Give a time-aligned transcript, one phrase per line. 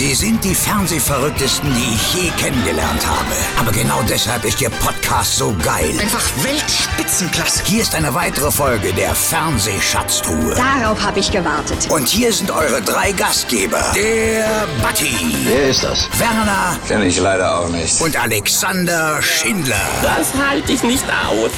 [0.00, 3.34] Sie sind die Fernsehverrücktesten, die ich je kennengelernt habe.
[3.58, 5.92] Aber genau deshalb ist Ihr Podcast so geil.
[6.00, 7.64] Einfach Weltspitzenklasse.
[7.66, 10.54] Hier ist eine weitere Folge der Fernsehschatztruhe.
[10.54, 11.90] Darauf habe ich gewartet.
[11.90, 13.92] Und hier sind eure drei Gastgeber.
[13.94, 15.14] Der Batti.
[15.44, 16.08] Wer ist das?
[16.18, 16.78] Werner.
[16.88, 18.00] Kenn ich leider auch nicht.
[18.00, 19.76] Und Alexander Schindler.
[20.02, 21.50] Das halte ich nicht aus.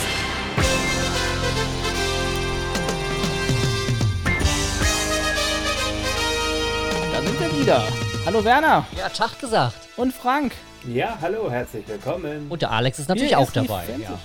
[7.12, 8.11] Da sind wir wieder.
[8.24, 8.86] Hallo Werner.
[8.96, 9.76] Ja, Tag gesagt.
[9.96, 10.52] Und Frank.
[10.86, 12.46] Ja, hallo, herzlich willkommen.
[12.48, 13.84] Und der Alex ist natürlich Hier auch ist dabei.
[14.00, 14.18] Ja.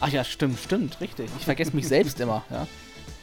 [0.00, 1.28] Ach ja, stimmt, stimmt, richtig.
[1.38, 2.42] Ich vergesse mich selbst immer.
[2.50, 2.66] Ja.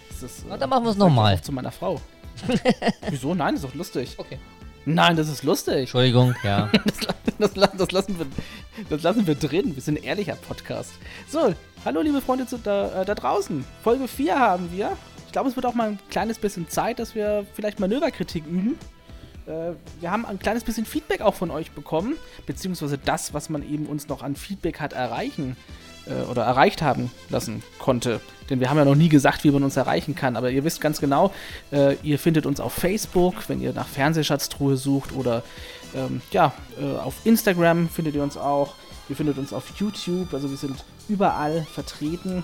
[0.09, 1.41] Das ist, Na, dann machen wir es nochmal.
[1.41, 1.99] Zu meiner Frau.
[3.09, 3.34] Wieso?
[3.34, 4.16] Nein, das ist doch lustig.
[4.17, 4.40] Okay.
[4.85, 5.81] Nein, das ist lustig.
[5.81, 6.70] Entschuldigung, ja.
[7.40, 8.26] Das, la- das, lassen wir,
[8.90, 9.76] das lassen wir drin.
[9.76, 10.90] Wir sind ein ehrlicher Podcast.
[11.29, 11.54] So,
[11.85, 13.63] hallo liebe Freunde zu, da, äh, da draußen.
[13.84, 14.98] Folge 4 haben wir.
[15.27, 18.79] Ich glaube, es wird auch mal ein kleines bisschen Zeit, dass wir vielleicht Manöverkritik üben.
[19.47, 22.15] Äh, wir haben ein kleines bisschen Feedback auch von euch bekommen,
[22.45, 25.55] beziehungsweise das, was man eben uns noch an Feedback hat erreichen
[26.05, 28.20] äh, oder erreicht haben lassen konnte.
[28.49, 30.35] Denn wir haben ja noch nie gesagt, wie man uns erreichen kann.
[30.35, 31.34] Aber ihr wisst ganz genau,
[31.71, 35.43] äh, ihr findet uns auf Facebook, wenn ihr nach Fernsehschatztruhe sucht oder
[35.95, 38.76] ähm, ja, äh, auf Instagram findet ihr uns auch.
[39.09, 42.43] Ihr findet uns auf YouTube, also wir sind überall vertreten.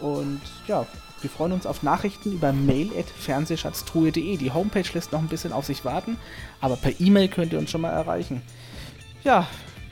[0.00, 0.86] Und ja,
[1.22, 4.36] wir freuen uns auf Nachrichten über mail.fernsehschatztruhe.de.
[4.36, 6.16] Die Homepage lässt noch ein bisschen auf sich warten,
[6.60, 8.42] aber per E-Mail könnt ihr uns schon mal erreichen.
[9.24, 9.46] Ja,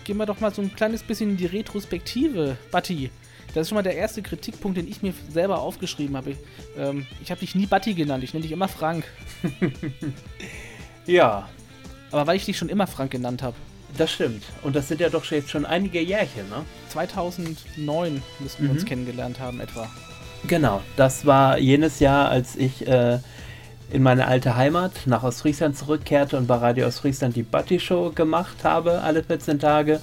[0.04, 3.10] gehen wir doch mal so ein kleines bisschen in die Retrospektive, Batti.
[3.54, 6.30] Das ist schon mal der erste Kritikpunkt, den ich mir selber aufgeschrieben habe.
[6.30, 6.36] Ich,
[6.76, 9.04] ähm, ich habe dich nie Batti genannt, ich nenne dich immer Frank.
[11.06, 11.48] Ja,
[12.12, 13.56] Aber weil ich dich schon immer Frank genannt habe.
[13.96, 14.44] das stimmt.
[14.62, 16.64] Und das sind ja doch jetzt schon einige Jährchen, ne?
[16.90, 18.86] 2009 müssten wir uns Mhm.
[18.86, 19.88] kennengelernt haben etwa.
[20.46, 23.18] Genau, das war jenes Jahr, als ich äh,
[23.90, 28.64] in meine alte Heimat nach Ostfriesland zurückkehrte und bei Radio Ostfriesland die Buddy Show gemacht
[28.64, 30.00] habe, alle 14 Tage.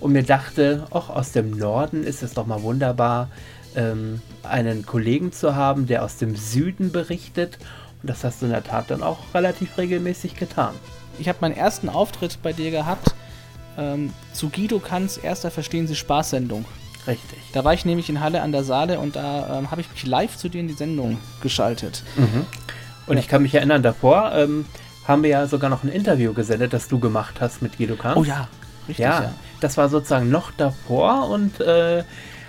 [0.00, 3.28] Und mir dachte, auch aus dem Norden ist es doch mal wunderbar,
[3.76, 7.58] ähm, einen Kollegen zu haben, der aus dem Süden berichtet.
[8.02, 10.74] Und das hast du in der Tat dann auch relativ regelmäßig getan.
[11.18, 13.14] Ich habe meinen ersten Auftritt bei dir gehabt
[13.78, 16.64] ähm, zu Guido Kanz erster Verstehen Sie Spaß-Sendung.
[17.06, 17.38] Richtig.
[17.52, 20.04] Da war ich nämlich in Halle an der Saale und da ähm, habe ich mich
[20.06, 22.02] live zu dir in die Sendung geschaltet.
[23.06, 23.20] Und Ja.
[23.20, 24.64] ich kann mich erinnern, davor ähm,
[25.06, 27.94] haben wir ja sogar noch ein Interview gesendet, das du gemacht hast mit Guido.
[28.16, 28.48] Oh ja,
[28.88, 29.34] richtig, ja, ja.
[29.60, 32.02] das war sozusagen noch davor und äh,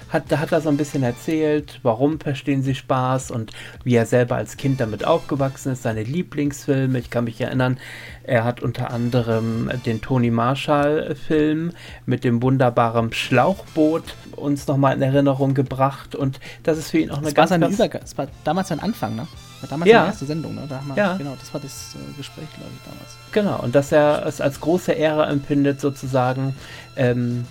[0.10, 3.52] hat, da hat er so ein bisschen erzählt, warum verstehen sie Spaß und
[3.84, 6.98] wie er selber als Kind damit aufgewachsen ist, seine Lieblingsfilme.
[7.00, 7.78] Ich kann mich erinnern,
[8.24, 11.72] er hat unter anderem den Tony Marshall-Film
[12.06, 14.04] mit dem wunderbaren Schlauchboot
[14.36, 17.50] uns nochmal in Erinnerung gebracht und das ist für ihn auch eine Das war ganz,
[17.50, 18.02] seine ganz Übergang.
[18.02, 19.28] Das war damals sein Anfang, ne?
[19.62, 19.98] War damals Ja.
[20.00, 20.66] seine erste Sendung, ne?
[20.70, 21.18] Da haben wir, Ja.
[21.18, 23.18] Genau, das war das äh, Gespräch, glaube ich, damals.
[23.32, 26.56] Genau, und dass er es als große Ehre empfindet, sozusagen
[26.96, 27.46] ähm,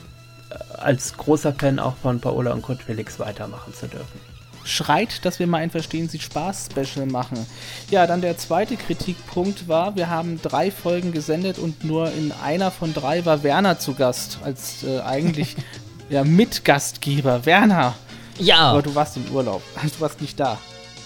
[0.79, 4.21] als großer Fan auch von Paola und Kurt Felix weitermachen zu dürfen.
[4.65, 7.47] Schreit, dass wir mal ein Verstehen Sie Spaß-Special machen.
[7.91, 12.73] Ja, dann der zweite Kritikpunkt war, wir haben drei Folgen gesendet und nur in einer
[12.73, 15.57] von drei war Werner zu Gast, als äh, eigentlich
[16.11, 17.47] ja, Mitgastgeber.
[17.47, 17.95] Werner,
[18.39, 20.59] Ja, aber du warst im Urlaub, du warst nicht da.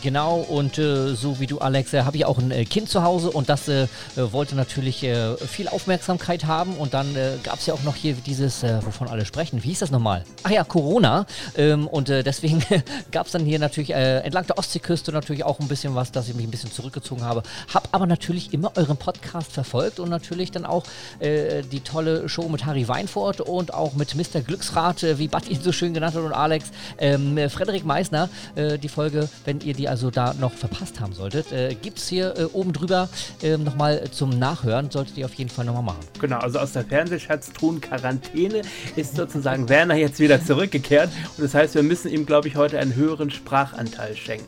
[0.02, 0.36] Genau.
[0.36, 3.30] Und äh, so wie du, Alex, äh, habe ich auch ein äh, Kind zu Hause
[3.30, 6.74] und das äh, äh, wollte natürlich äh, viel Aufmerksamkeit haben.
[6.74, 9.62] Und dann gab es ja auch noch hier dieses, wovon alle sprechen.
[9.62, 10.24] Wie hieß das nochmal?
[10.42, 11.26] Ach ja, Corona.
[11.56, 12.62] Ähm, und deswegen
[13.10, 16.34] gab es dann hier natürlich entlang der Ostseeküste natürlich auch ein bisschen was, dass ich
[16.34, 17.42] mich ein bisschen zurückgezogen habe.
[17.72, 20.84] Hab aber natürlich immer euren Podcast verfolgt und natürlich dann auch
[21.20, 24.40] die tolle Show mit Harry Weinfurt und auch mit Mr.
[24.40, 28.28] Glücksrad, äh, wie Bud ihn so schön genannt hat und Alex, ähm, äh, Frederik Meissner.
[28.56, 32.34] Die Folge, wenn ihr die also da noch verpasst haben solltet, äh, gibt es hier
[32.38, 33.08] äh, oben drüber
[33.42, 34.90] ähm, nochmal zum Nachhören.
[34.90, 36.00] Solltet ihr auf jeden Fall nochmal machen.
[36.20, 38.62] Genau, also aus der Fernsehschatztruhen-Quarantäne
[38.96, 41.10] ist sozusagen Werner jetzt wieder zurückgekehrt.
[41.36, 44.46] Und das heißt, wir müssen ihm, glaube ich, heute einen höheren Sprachanteil schenken.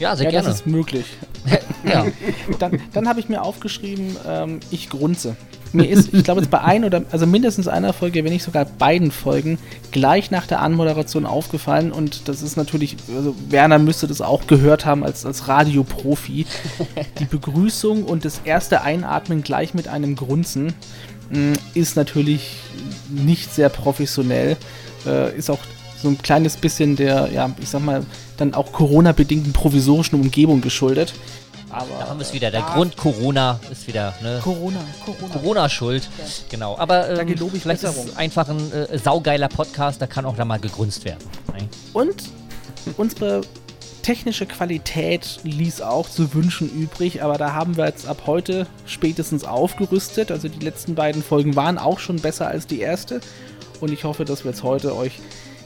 [0.00, 0.48] Ja, sehr ja, gerne.
[0.48, 1.06] das ist möglich.
[1.84, 2.06] ja.
[2.58, 5.36] Dann, dann habe ich mir aufgeschrieben, ähm, ich grunze.
[5.72, 8.64] Mir ist, ich glaube, jetzt bei ein oder, also mindestens einer Folge, wenn nicht sogar
[8.64, 9.58] beiden Folgen,
[9.92, 11.92] gleich nach der Anmoderation aufgefallen.
[11.92, 16.46] Und das ist natürlich, also Werner müsste das auch gehört haben als, als Radioprofi.
[17.18, 20.74] Die Begrüßung und das erste Einatmen gleich mit einem Grunzen
[21.30, 22.56] mh, ist natürlich
[23.08, 24.56] nicht sehr professionell.
[25.06, 25.60] Äh, ist auch
[26.02, 28.04] so ein kleines bisschen der, ja, ich sag mal,
[28.38, 31.14] dann auch Corona-bedingten provisorischen Umgebung geschuldet.
[31.70, 32.50] Aber Da haben wir es wieder.
[32.50, 34.40] Der da- Grund Corona ist wieder, ne?
[34.42, 35.32] Corona, Corona.
[35.32, 36.08] Corona schuld.
[36.48, 36.76] Genau.
[36.78, 40.24] Aber Da ähm, gelobe ich vielleicht ist es einfach ein äh, saugeiler Podcast, da kann
[40.26, 41.24] auch da mal gegrunzt werden.
[41.56, 41.68] Ne?
[41.92, 42.14] Und
[42.96, 43.42] unsere
[44.02, 49.44] technische Qualität ließ auch zu wünschen übrig, aber da haben wir jetzt ab heute spätestens
[49.44, 50.30] aufgerüstet.
[50.32, 53.20] Also die letzten beiden Folgen waren auch schon besser als die erste.
[53.80, 55.12] Und ich hoffe, dass wir jetzt heute euch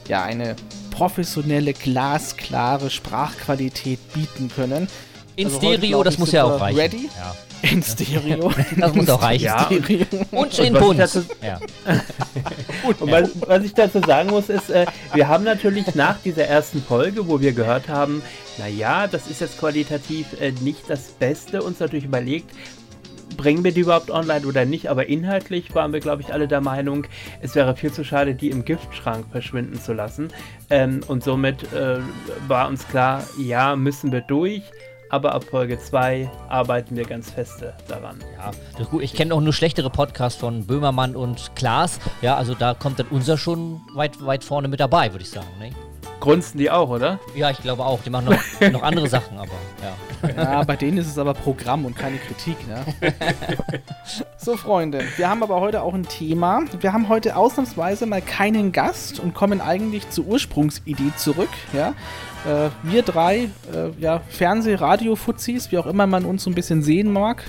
[0.07, 0.55] ja eine
[0.91, 4.87] professionelle, glasklare Sprachqualität bieten können.
[5.35, 6.79] In also Stereo, das muss ja auch reichen.
[6.79, 7.09] Ready?
[7.15, 7.35] Ja.
[7.69, 8.51] In Stereo.
[8.77, 9.45] das muss auch reichen.
[9.45, 9.69] Ja.
[10.31, 10.99] Und in Bund.
[11.41, 11.59] Ja.
[12.83, 16.81] Und was, was, ich dazu sagen muss, ist, äh, wir haben natürlich nach dieser ersten
[16.81, 18.21] Folge, wo wir gehört haben,
[18.57, 22.51] naja, das ist jetzt qualitativ äh, nicht das Beste, uns natürlich überlegt,
[23.35, 26.61] bringen wir die überhaupt online oder nicht, aber inhaltlich waren wir, glaube ich, alle der
[26.61, 27.05] Meinung,
[27.41, 30.29] es wäre viel zu schade, die im Giftschrank verschwinden zu lassen.
[30.69, 31.99] Ähm, und somit äh,
[32.47, 34.63] war uns klar, ja, müssen wir durch.
[35.09, 38.19] Aber ab Folge 2 arbeiten wir ganz feste daran.
[38.37, 39.03] Ja, das gut.
[39.03, 41.99] Ich kenne auch nur schlechtere Podcasts von Böhmermann und Klaas.
[42.21, 45.47] Ja, also da kommt dann unser schon weit, weit vorne mit dabei, würde ich sagen.
[45.59, 45.71] Ne?
[46.19, 47.19] Grunzen die auch, oder?
[47.35, 48.01] Ja, ich glaube auch.
[48.03, 49.51] Die machen noch, noch andere Sachen, aber
[49.81, 49.95] ja.
[50.35, 52.83] Ja, bei denen ist es aber Programm und keine Kritik, ne?
[54.37, 56.63] so, Freunde, wir haben aber heute auch ein Thema.
[56.79, 61.89] Wir haben heute ausnahmsweise mal keinen Gast und kommen eigentlich zur Ursprungsidee zurück, ja.
[62.45, 66.55] Äh, wir drei, äh, ja, Fernseh-, Radio-, Fuzis, wie auch immer man uns so ein
[66.55, 67.43] bisschen sehen mag,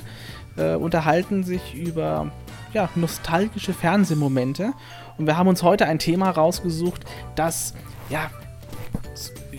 [0.57, 2.31] äh, unterhalten sich über
[2.73, 4.73] ja, nostalgische Fernsehmomente.
[5.19, 7.05] Und wir haben uns heute ein Thema rausgesucht,
[7.35, 7.75] das
[8.11, 8.31] ja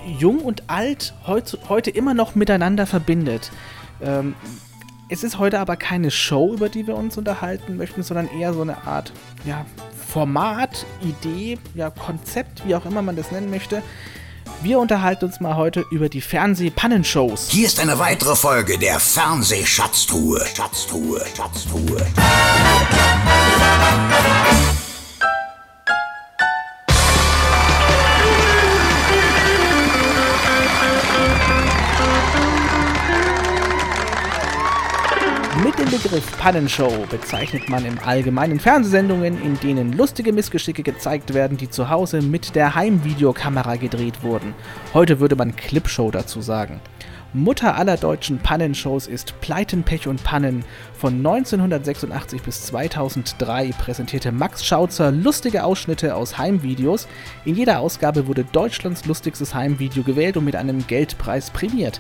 [0.07, 3.51] jung und alt heut, heute immer noch miteinander verbindet.
[4.01, 4.35] Ähm,
[5.09, 8.61] es ist heute aber keine Show, über die wir uns unterhalten möchten, sondern eher so
[8.61, 9.13] eine Art
[9.45, 9.65] ja,
[10.07, 13.81] Format, Idee, ja, Konzept, wie auch immer man das nennen möchte.
[14.61, 17.49] Wir unterhalten uns mal heute über die Fernsehpannenshows.
[17.49, 20.43] Hier ist eine weitere Folge der Fernsehschatztruhe.
[20.55, 22.07] Schatztruhe, Schatztruhe.
[24.09, 24.86] Mit
[36.03, 41.89] Begriff Pannenshow bezeichnet man im Allgemeinen Fernsehsendungen, in denen lustige Missgeschicke gezeigt werden, die zu
[41.89, 44.53] Hause mit der Heimvideokamera gedreht wurden.
[44.93, 46.81] Heute würde man Clipshow dazu sagen.
[47.33, 50.63] Mutter aller deutschen Pannenshows ist Pleiten, Pech und Pannen.
[50.93, 57.07] Von 1986 bis 2003 präsentierte Max Schautzer lustige Ausschnitte aus Heimvideos.
[57.43, 61.99] In jeder Ausgabe wurde Deutschlands lustigstes Heimvideo gewählt und mit einem Geldpreis prämiert.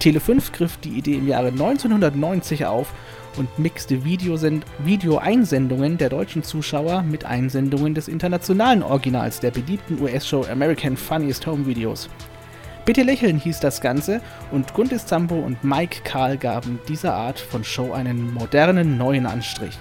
[0.00, 2.92] Tele5 griff die Idee im Jahre 1990 auf
[3.36, 10.96] und mixte Videoeinsendungen der deutschen Zuschauer mit Einsendungen des internationalen Originals der beliebten US-Show American
[10.96, 12.08] Funniest Home Videos.
[12.86, 17.62] Bitte lächeln hieß das Ganze und Guntis Zambo und Mike Karl gaben dieser Art von
[17.62, 19.78] Show einen modernen neuen Anstrich.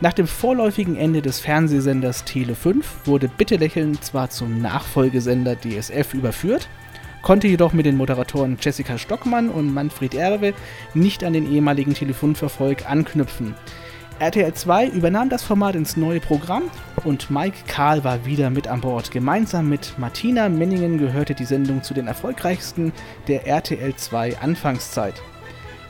[0.00, 6.68] Nach dem vorläufigen Ende des Fernsehsenders Tele5 wurde Bitte lächeln zwar zum Nachfolgesender DSF überführt,
[7.24, 10.52] konnte jedoch mit den Moderatoren Jessica Stockmann und Manfred Erwe
[10.92, 13.54] nicht an den ehemaligen Telefonverfolg anknüpfen.
[14.18, 16.64] RTL 2 übernahm das Format ins neue Programm
[17.02, 19.10] und Mike Karl war wieder mit an Bord.
[19.10, 22.92] Gemeinsam mit Martina Menningen gehörte die Sendung zu den erfolgreichsten
[23.26, 25.14] der RTL 2 Anfangszeit.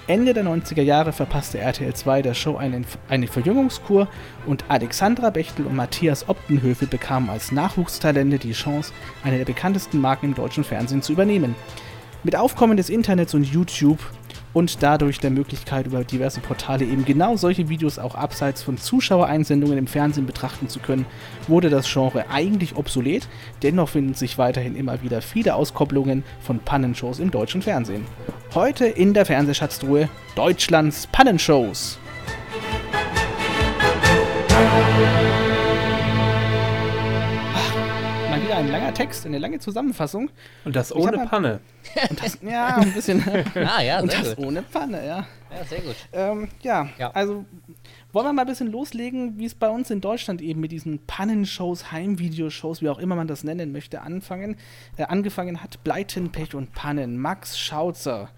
[0.07, 4.07] Ende der 90er Jahre verpasste RTL 2 der Show eine, eine Verjüngungskur
[4.45, 8.93] und Alexandra Bechtel und Matthias Optenhöfel bekamen als Nachwuchstalente die Chance,
[9.23, 11.55] eine der bekanntesten Marken im deutschen Fernsehen zu übernehmen.
[12.23, 13.99] Mit Aufkommen des Internets und YouTube
[14.55, 19.77] und dadurch der Möglichkeit, über diverse Portale eben genau solche Videos auch abseits von Zuschauereinsendungen
[19.77, 21.05] im Fernsehen betrachten zu können,
[21.49, 23.29] wurde das Genre eigentlich obsolet.
[23.63, 28.07] Dennoch finden sich weiterhin immer wieder viele Auskopplungen von Pannenshows im deutschen Fernsehen.
[28.55, 31.99] Heute in der Fernsehschatztruhe Deutschlands Pannenshows.
[34.49, 35.44] wieder
[38.65, 40.31] ein langer Text, eine lange Zusammenfassung.
[40.65, 41.61] Und das ohne mal, Panne.
[42.11, 43.23] Und das, ja, ein bisschen.
[43.55, 44.47] ah, ja, und das gut.
[44.47, 45.27] ohne Panne, ja.
[45.51, 45.97] Ja, sehr gut.
[46.13, 47.45] Ähm, ja, ja, also
[48.13, 51.05] wollen wir mal ein bisschen loslegen, wie es bei uns in Deutschland eben mit diesen
[51.07, 54.57] Pannenshows, Heimvideoshows, wie auch immer man das nennen möchte, anfangen,
[54.97, 55.85] äh, angefangen hat.
[55.85, 57.19] Pleiten, Pech und Pannen.
[57.19, 58.31] Max Schautzer.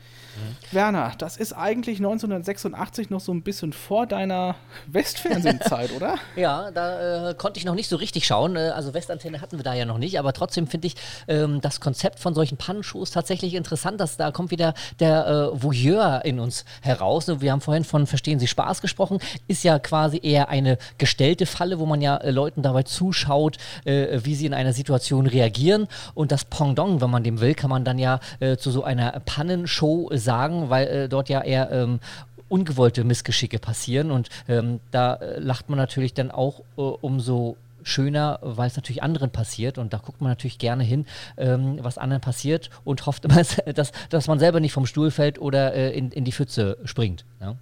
[0.72, 6.16] Werner, das ist eigentlich 1986 noch so ein bisschen vor deiner Westfernsehenzeit, oder?
[6.36, 8.56] Ja, da äh, konnte ich noch nicht so richtig schauen.
[8.56, 10.94] Äh, also Westantenne hatten wir da ja noch nicht, aber trotzdem finde ich
[11.28, 16.24] ähm, das Konzept von solchen Pannenshows tatsächlich interessant, dass da kommt wieder der äh, Voyeur
[16.24, 17.26] in uns heraus.
[17.40, 21.78] Wir haben vorhin von Verstehen Sie Spaß gesprochen, ist ja quasi eher eine gestellte Falle,
[21.78, 25.88] wo man ja äh, Leuten dabei zuschaut, äh, wie sie in einer Situation reagieren.
[26.14, 29.12] Und das Pendant, wenn man dem will, kann man dann ja äh, zu so einer
[29.24, 32.00] Pannenshow sagen, weil äh, dort ja eher ähm,
[32.48, 38.40] ungewollte Missgeschicke passieren und ähm, da äh, lacht man natürlich dann auch äh, umso schöner,
[38.42, 41.06] weil es natürlich anderen passiert und da guckt man natürlich gerne hin,
[41.36, 43.42] ähm, was anderen passiert und hofft immer,
[43.72, 47.24] dass, dass man selber nicht vom Stuhl fällt oder äh, in, in die Pfütze springt.
[47.40, 47.56] Ja?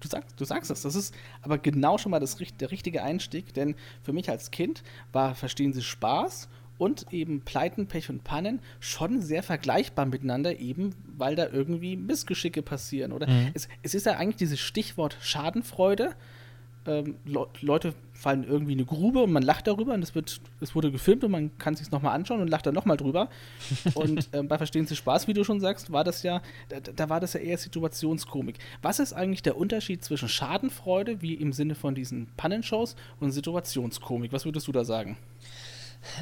[0.00, 3.54] Du sagst, du sagst es, das ist aber genau schon mal das, der richtige Einstieg,
[3.54, 8.60] denn für mich als Kind war Verstehen Sie Spaß und eben Pleiten, Pech und Pannen
[8.80, 13.12] schon sehr vergleichbar miteinander, eben weil da irgendwie Missgeschicke passieren.
[13.12, 13.50] Oder mhm.
[13.54, 16.14] es, es, ist ja eigentlich dieses Stichwort Schadenfreude.
[16.86, 20.40] Ähm, Le Leute fallen irgendwie in eine Grube und man lacht darüber und es wird,
[20.60, 23.28] es wurde gefilmt und man kann sich nochmal anschauen und lacht dann nochmal drüber.
[23.94, 27.08] und ähm, bei Verstehen Sie Spaß, wie du schon sagst, war das ja, da, da,
[27.08, 28.58] war das ja eher Situationskomik.
[28.82, 34.32] Was ist eigentlich der Unterschied zwischen Schadenfreude, wie im Sinne von diesen Pannenshows, und Situationskomik?
[34.32, 35.16] Was würdest du da sagen?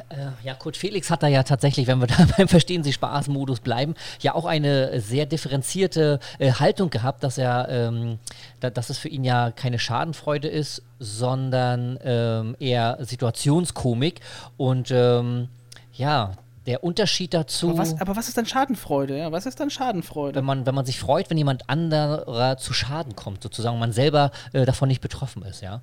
[0.09, 3.61] Äh, ja, Kurt Felix hat da ja tatsächlich, wenn wir da beim Verstehen Sie Spaß-Modus
[3.61, 8.19] bleiben, ja auch eine sehr differenzierte äh, Haltung gehabt, dass er, ähm,
[8.61, 14.21] da, dass es für ihn ja keine Schadenfreude ist, sondern ähm, eher Situationskomik
[14.57, 15.49] und ähm,
[15.93, 16.33] ja,
[16.67, 17.71] der Unterschied dazu.
[17.71, 19.19] Aber was, aber was, ist dann Schadenfreude?
[19.19, 19.33] Ja?
[19.33, 20.37] Was ist dann Schadenfreude?
[20.37, 24.31] Wenn man, wenn man sich freut, wenn jemand anderer zu Schaden kommt, sozusagen, man selber
[24.53, 25.83] äh, davon nicht betroffen ist, ja.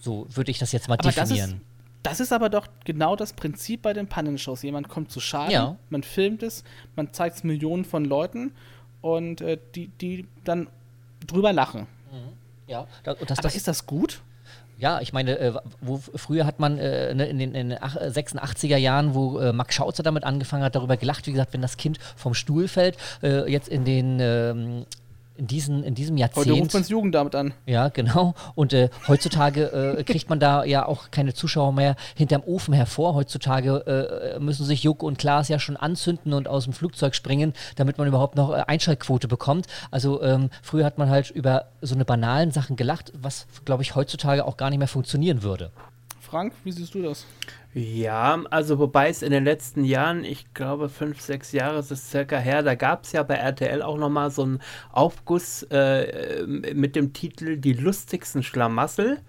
[0.00, 1.60] So würde ich das jetzt mal aber definieren.
[2.08, 4.62] Das ist aber doch genau das Prinzip bei den Pannenshows.
[4.62, 5.76] Jemand kommt zu Schaden, ja.
[5.90, 6.64] man filmt es,
[6.96, 8.52] man zeigt es Millionen von Leuten
[9.00, 10.68] und äh, die, die dann
[11.26, 11.82] drüber lachen.
[12.10, 12.32] Mhm.
[12.66, 14.20] Ja, das, das, aber ist das gut?
[14.78, 19.14] Ja, ich meine, äh, wo früher hat man äh, ne, in den in 86er Jahren,
[19.14, 22.32] wo äh, Max Schauzer damit angefangen hat, darüber gelacht, wie gesagt, wenn das Kind vom
[22.32, 24.86] Stuhl fällt, äh, jetzt in den ähm,
[25.38, 26.46] in, diesen, in diesem Jahrzehnt.
[26.46, 27.54] Heute ruft man das Jugendamt an.
[27.66, 28.34] Ja, genau.
[28.54, 33.14] Und äh, heutzutage äh, kriegt man da ja auch keine Zuschauer mehr hinterm Ofen hervor.
[33.14, 37.54] Heutzutage äh, müssen sich Juck und Klaas ja schon anzünden und aus dem Flugzeug springen,
[37.76, 39.66] damit man überhaupt noch äh, Einschaltquote bekommt.
[39.90, 43.94] Also ähm, früher hat man halt über so eine banalen Sachen gelacht, was, glaube ich,
[43.94, 45.70] heutzutage auch gar nicht mehr funktionieren würde.
[46.20, 47.24] Frank, wie siehst du das?
[47.80, 52.10] Ja, also wobei es in den letzten Jahren, ich glaube fünf, sechs Jahre ist es
[52.10, 54.58] circa her, da gab es ja bei RTL auch nochmal so einen
[54.90, 59.20] Aufguss äh, mit dem Titel Die lustigsten Schlamassel.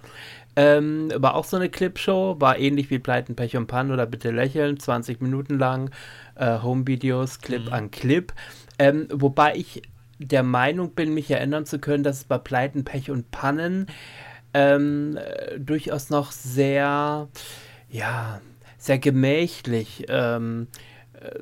[0.55, 4.31] Ähm, war auch so eine Clipshow, war ähnlich wie Pleiten, Pech und Pan oder Bitte
[4.31, 5.91] lächeln, 20 Minuten lang,
[6.33, 7.73] äh, Home-Videos, Clip mhm.
[7.73, 8.33] an Clip.
[8.79, 9.83] Ähm, wobei ich
[10.17, 13.85] der Meinung bin, mich erinnern zu können, dass es bei Pleiten, Pech und Pannen
[14.55, 17.29] ähm, äh, durchaus noch sehr,
[17.89, 18.41] ja,
[18.77, 20.67] sehr gemächlich ähm,
[21.13, 21.39] äh,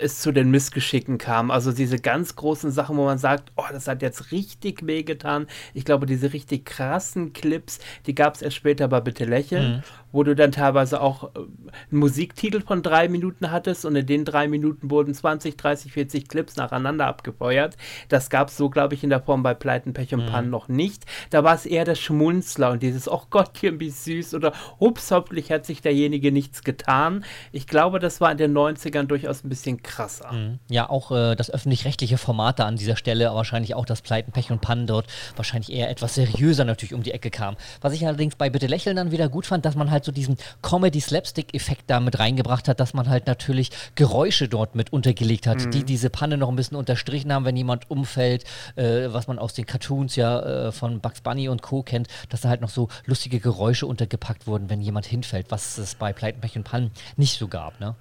[0.00, 1.50] es zu den Missgeschicken kam.
[1.50, 5.46] Also diese ganz großen Sachen, wo man sagt, oh, das hat jetzt richtig wehgetan.
[5.74, 9.82] Ich glaube, diese richtig krassen Clips, die gab es erst später bei Bitte Lächeln, mhm.
[10.12, 14.24] wo du dann teilweise auch äh, einen Musiktitel von drei Minuten hattest und in den
[14.24, 17.76] drei Minuten wurden 20, 30, 40 Clips nacheinander abgefeuert.
[18.08, 20.30] Das gab es so, glaube ich, in der Form bei Pleiten, Pech und mhm.
[20.30, 21.04] Pannen noch nicht.
[21.30, 25.50] Da war es eher das Schmunzler und dieses, oh Gottchen, wie süß oder ups, hoffentlich
[25.50, 27.24] hat sich derjenige nichts getan.
[27.50, 30.32] Ich glaube, das war in den 90ern durchaus ein bisschen krasser.
[30.32, 30.58] Mhm.
[30.68, 34.32] Ja, auch äh, das öffentlich-rechtliche Format da an dieser Stelle, aber wahrscheinlich auch das Pleiten,
[34.32, 37.56] Pech und Pannen dort wahrscheinlich eher etwas seriöser natürlich um die Ecke kam.
[37.80, 40.36] Was ich allerdings bei Bitte Lächeln dann wieder gut fand, dass man halt so diesen
[40.62, 45.70] Comedy-Slapstick-Effekt da mit reingebracht hat, dass man halt natürlich Geräusche dort mit untergelegt hat, mhm.
[45.70, 48.44] die diese Panne noch ein bisschen unterstrichen haben, wenn jemand umfällt,
[48.76, 51.82] äh, was man aus den Cartoons ja äh, von Bugs Bunny und Co.
[51.82, 55.94] kennt, dass da halt noch so lustige Geräusche untergepackt wurden, wenn jemand hinfällt, was es
[55.94, 57.94] bei Pleiten, Pech und Pannen nicht so gab, ne?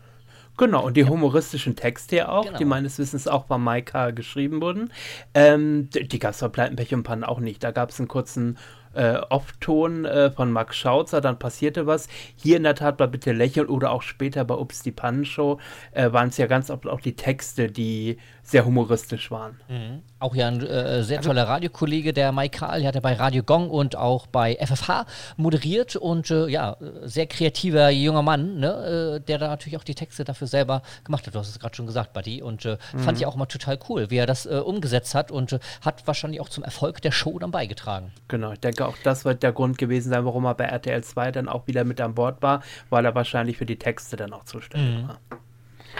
[0.57, 1.07] Genau, und die ja.
[1.07, 2.57] humoristischen Texte ja auch, genau.
[2.57, 4.91] die meines Wissens auch bei Maika geschrieben wurden.
[5.33, 7.63] Ähm, die gab es bei Pleiten, Pech und Pannen auch nicht.
[7.63, 8.57] Da gab es einen kurzen
[8.93, 12.07] äh, Off-Ton äh, von Max Schautzer, dann passierte was.
[12.35, 15.59] Hier in der Tat bei Bitte lächeln oder auch später bei Ups die Pannenshow
[15.91, 19.59] äh, waren es ja ganz oft auch die Texte, die sehr humoristisch waren.
[19.69, 20.01] Mhm.
[20.19, 23.43] Auch ja ein äh, sehr also toller Radiokollege, der Mike Karl, der hat bei Radio
[23.43, 25.05] Gong und auch bei FFH
[25.37, 29.95] moderiert und äh, ja, sehr kreativer junger Mann, ne, äh, der da natürlich auch die
[29.95, 31.35] Texte dafür selber gemacht hat.
[31.35, 32.77] Du hast es gerade schon gesagt, Buddy, und mhm.
[32.99, 36.49] fand ich auch mal total cool, wie er das umgesetzt hat und hat wahrscheinlich auch
[36.49, 38.11] zum Erfolg der Show dann beigetragen.
[38.27, 41.03] Genau, ich denke denke, auch das wird der Grund gewesen sein, warum er bei RTL
[41.03, 44.33] 2 dann auch wieder mit an Bord war, weil er wahrscheinlich für die Texte dann
[44.33, 45.07] auch zuständig mhm.
[45.09, 45.19] war.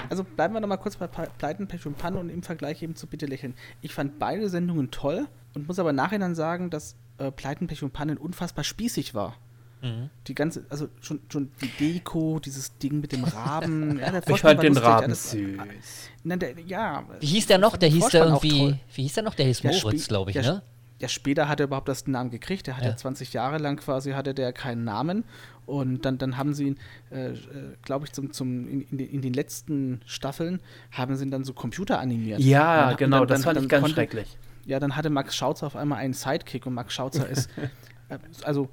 [0.09, 3.07] Also bleiben wir nochmal kurz bei Pleiten, Pech und Panne und im Vergleich eben zu
[3.07, 3.55] Bitte lächeln.
[3.81, 7.91] Ich fand beide Sendungen toll und muss aber nachher sagen, dass äh, Pleiten, Pech und
[7.91, 9.35] Pannen unfassbar spießig war.
[9.81, 10.09] Mhm.
[10.27, 13.99] Die ganze, also schon, schon die Deko, dieses Ding mit dem Raben.
[13.99, 16.09] ja, ich fand den Raben ja, süß.
[16.23, 17.75] Na, der, ja, wie hieß der noch?
[17.75, 19.33] Der hieß der irgendwie, wie hieß der noch?
[19.33, 20.61] Der hieß Moritz, glaube ich, ne?
[21.01, 22.67] Ja, später hat er überhaupt das Namen gekriegt.
[22.67, 22.91] Der hat ja.
[22.91, 25.23] ja 20 Jahre lang quasi hatte der keinen Namen.
[25.65, 26.77] Und dann, dann haben sie ihn,
[27.11, 27.37] äh, äh
[27.83, 30.59] glaube ich, zum, zum, in, in, in, den letzten Staffeln
[30.91, 32.39] haben sie ihn dann so Computer animiert.
[32.39, 34.37] Ja, dann, genau, dann, das fand ich ganz konnte, schrecklich.
[34.65, 37.49] Ja, dann hatte Max Schautzer auf einmal einen Sidekick und Max Schautzer ist
[38.11, 38.69] Äh, Also,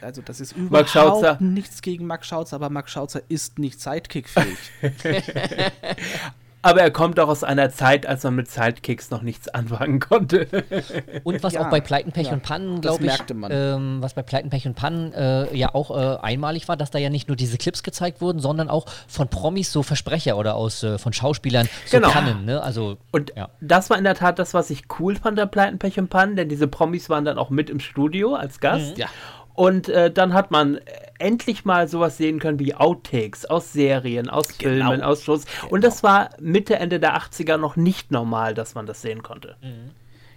[0.00, 4.58] also das ist überhaupt nichts gegen Max Schautzer, aber Max Schautzer ist nicht Sidekick-fähig.
[6.62, 10.46] Aber er kommt auch aus einer Zeit, als man mit Sidekicks noch nichts anfangen konnte.
[11.24, 13.50] Und was Ja, auch bei Pleiten, Pech ja, und Pannen, glaube ich, merkte man.
[13.52, 16.98] Ähm, was bei Pleiten, Pech und Pannen äh, ja auch äh, einmalig war, dass da
[16.98, 20.82] ja nicht nur diese Clips gezeigt wurden, sondern auch von Promis so Versprecher oder aus
[20.82, 22.10] äh, von Schauspielern so Genau.
[22.10, 22.62] Pannen, ne?
[22.62, 23.48] Also Und ja.
[23.60, 26.36] das war in der Tat das, was ich cool fand der Pleiten, Pech und Pannen,
[26.36, 28.98] denn diese Promis waren dann auch mit im Studio als Gast.
[28.98, 29.06] Ja.
[29.58, 30.78] Und äh, dann hat man
[31.18, 34.90] endlich mal sowas sehen können wie Outtakes aus Serien, aus Genau.
[34.90, 35.46] Filmen, aus Shows.
[35.68, 39.56] Und das war Mitte, Ende der 80er noch nicht normal, dass man das sehen konnte.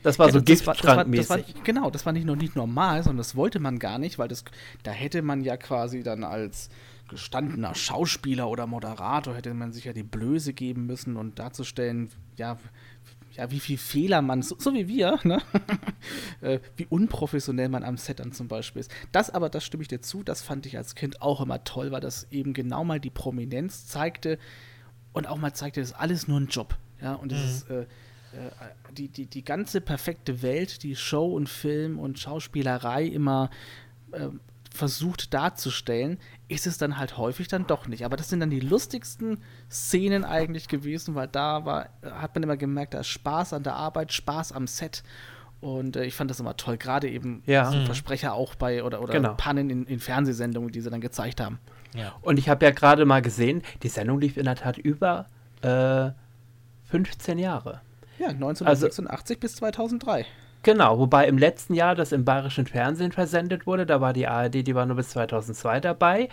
[0.01, 1.53] Das war Ja, so Giftschrankmäßig.
[1.63, 4.43] Genau, das war nicht nur nicht normal, sondern das wollte man gar nicht, weil das,
[4.81, 6.69] da hätte man ja quasi dann als
[7.07, 12.57] gestandener Schauspieler oder Moderator hätte man sich ja die Blöße geben müssen und darzustellen, ja,
[13.31, 15.41] ja, wie viel Fehler man, so, so wie wir, ne?
[16.41, 18.91] äh, wie unprofessionell man am Set dann zum Beispiel ist.
[19.11, 21.91] Das aber, das stimme ich dir zu, das fand ich als Kind auch immer toll,
[21.91, 24.37] weil das eben genau mal die Prominenz zeigte
[25.13, 26.77] und auch mal zeigte, das ist alles nur ein Job.
[27.01, 27.85] Ja, und es ist, äh, äh,
[28.93, 33.49] die, die, die ganze perfekte Welt, die Show und Film und Schauspielerei immer
[34.11, 34.27] äh,
[34.73, 38.05] versucht darzustellen, ist es dann halt häufig dann doch nicht.
[38.05, 42.57] Aber das sind dann die lustigsten Szenen eigentlich gewesen, weil da war, hat man immer
[42.57, 45.03] gemerkt, da ist Spaß an der Arbeit, Spaß am Set.
[45.59, 47.69] Und äh, ich fand das immer toll, gerade eben Ja.
[47.69, 47.85] so Mhm.
[47.85, 49.33] Versprecher auch bei oder, oder Genau.
[49.35, 51.59] Pannen in, in Fernsehsendungen, die sie dann gezeigt haben.
[52.21, 55.27] Und ich habe ja gerade mal gesehen, die Sendung lief in der Tat über
[55.61, 56.11] äh,
[56.89, 57.81] 15 Jahre.
[58.17, 60.25] Ja, 1986 bis 2003.
[60.63, 64.67] Genau, wobei im letzten Jahr das im bayerischen Fernsehen versendet wurde, da war die ARD,
[64.67, 66.29] die war nur bis 2002 dabei.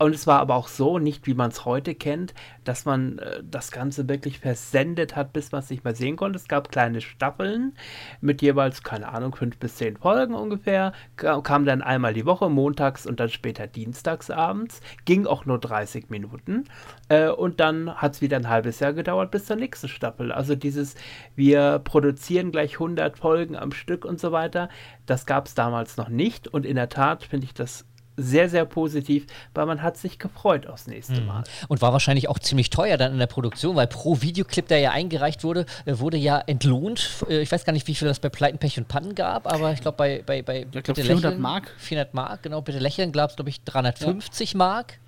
[0.00, 2.32] Und es war aber auch so, nicht wie man es heute kennt,
[2.64, 6.38] dass man äh, das Ganze wirklich versendet hat, bis man es nicht mehr sehen konnte.
[6.38, 7.74] Es gab kleine Staffeln
[8.22, 10.92] mit jeweils, keine Ahnung, fünf bis zehn Folgen ungefähr.
[11.16, 14.80] Ka- Kam dann einmal die Woche, montags und dann später dienstags abends.
[15.04, 16.64] Ging auch nur 30 Minuten.
[17.08, 20.32] Äh, und dann hat es wieder ein halbes Jahr gedauert bis zur nächsten Staffel.
[20.32, 20.94] Also dieses,
[21.36, 24.70] wir produzieren gleich 100 Folgen am Stück und so weiter,
[25.04, 26.48] das gab es damals noch nicht.
[26.48, 27.84] Und in der Tat finde ich das
[28.20, 31.44] sehr, sehr positiv, weil man hat sich gefreut aufs nächste Mal.
[31.68, 34.90] Und war wahrscheinlich auch ziemlich teuer dann in der Produktion, weil pro Videoclip, der ja
[34.92, 37.24] eingereicht wurde, äh, wurde ja entlohnt.
[37.28, 39.72] Äh, Ich weiß gar nicht, wie viel das bei Pleiten, Pech und Pannen gab, aber
[39.72, 41.70] ich glaube bei, bei, bei glaub, Bitte 400 Lächeln- Mark.
[41.78, 44.98] 400 Mark, genau, bitte lächeln, gab es glaube ich 350 Mark.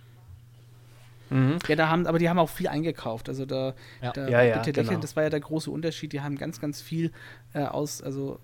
[1.66, 3.30] Ja, da haben, aber die haben auch viel eingekauft.
[3.30, 3.72] Also da,
[4.02, 4.12] Ja.
[4.12, 5.00] da Ja, ja, bitte lächeln, genau.
[5.00, 6.12] das war ja der große Unterschied.
[6.12, 7.10] Die haben ganz, ganz viel
[7.54, 8.38] äh, aus, also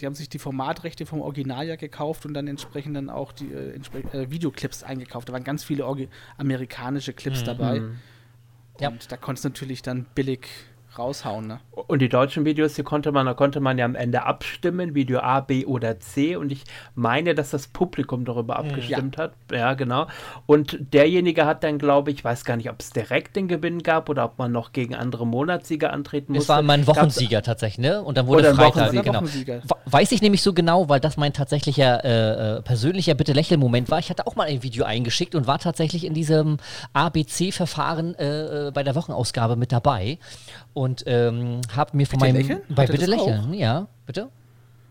[0.00, 3.52] die haben sich die Formatrechte vom Original ja gekauft und dann entsprechend dann auch die
[3.52, 5.28] äh, entspre- äh, Videoclips eingekauft.
[5.28, 7.80] Da waren ganz viele Orgi amerikanische Clips dabei.
[7.80, 8.92] Und Ja.
[9.08, 10.48] da konntest du natürlich dann billig
[10.98, 11.60] raushauen, ne?
[11.86, 15.20] Und die deutschen Videos, die konnte man, da konnte man ja am Ende abstimmen, Video
[15.20, 16.36] A, B oder C.
[16.36, 19.32] Und ich meine, dass das Publikum darüber abgestimmt hat.
[19.52, 20.06] Ja, genau.
[20.46, 24.08] Und derjenige hat dann, glaube ich, weiß gar nicht, ob es direkt den Gewinn gab
[24.08, 26.42] oder ob man noch gegen andere Monatssieger antreten musste.
[26.52, 28.02] Es war mein Gab's- Wochensieger tatsächlich, ne?
[28.02, 29.02] Und dann wurde Oder Freitag, Wochensieger.
[29.04, 29.18] genau.
[29.20, 29.62] Wochensieger.
[29.64, 33.58] We- Weiß ich nämlich so genau, weil das mein tatsächlicher äh, äh, persönlicher Bitte lächeln
[33.58, 33.98] Moment war.
[33.98, 36.58] Ich hatte auch mal ein Video eingeschickt und war tatsächlich in diesem
[36.92, 40.18] ABC-Verfahren äh, äh, bei der Wochenausgabe mit dabei
[40.74, 42.60] und ähm, habe mir von Bitte meinem lächeln?
[42.68, 43.26] bei Bitte das auch?
[43.26, 44.28] lächeln, ja, bitte.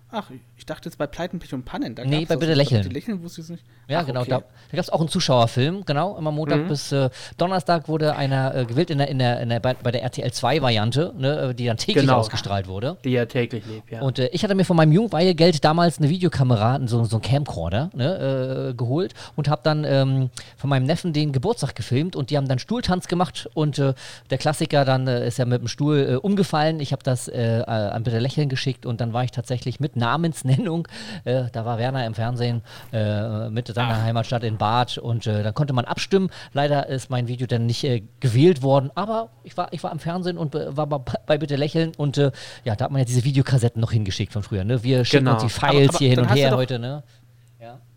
[0.10, 1.96] Ach, ich dachte jetzt bei Pleiten, Pech und Pannen.
[1.96, 2.84] Da Nee, bei Bitte lächeln.
[2.84, 3.64] Bitte lächeln wusste ich es nicht.
[3.88, 4.22] Ja, Ach, genau.
[4.22, 4.30] okay.
[4.30, 6.18] Da, da gab es auch einen Zuschauerfilm, genau.
[6.18, 6.68] Immer Montag Mhm.
[6.68, 9.92] bis äh, Donnerstag wurde einer äh, gewählt in der, in der, in der, bei, bei
[9.92, 12.18] der RTL 2-Variante, ne, äh, die dann täglich Genau.
[12.18, 12.98] ausgestrahlt wurde.
[13.04, 14.02] Die ja täglich lief, ja.
[14.02, 17.90] Und äh, ich hatte mir von meinem Jungweihegeld damals eine Videokamera, so, so ein Camcorder,
[17.96, 22.38] ne, äh, geholt und habe dann ähm, von meinem Neffen den Geburtstag gefilmt und die
[22.38, 23.94] haben dann Stuhltanz gemacht und äh,
[24.30, 26.80] der Klassiker dann ist ja mit dem Stuhl umgefallen.
[26.80, 30.57] Ich habe das an Bitte Lächeln geschickt und dann war ich tatsächlich mit Namensnennung,
[31.26, 35.54] äh, da war Werner im Fernsehen äh, mit seiner Heimatstadt in Bad und äh, dann
[35.54, 36.30] konnte man abstimmen.
[36.54, 40.00] Leider ist mein Video dann nicht äh, gewählt worden, aber ich war, ich war im
[40.00, 42.32] Fernsehen und äh, war bei, bei Bitte Lächeln und äh,
[42.63, 44.63] ja, da hat man ja diese Videokassetten noch hingeschickt von früher.
[44.63, 44.84] Ne?
[44.84, 45.41] Wir schicken Genau.
[45.41, 46.80] uns die Files aber hier hin und her doch- heute.
[46.80, 47.04] Ne?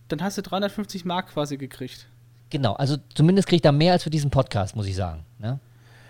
[0.09, 2.09] Dann hast du 350 Mark quasi gekriegt.
[2.51, 5.25] Genau, also zumindest kriegt er mehr als für diesen Podcast, muss ich sagen.
[5.39, 5.61] Ne?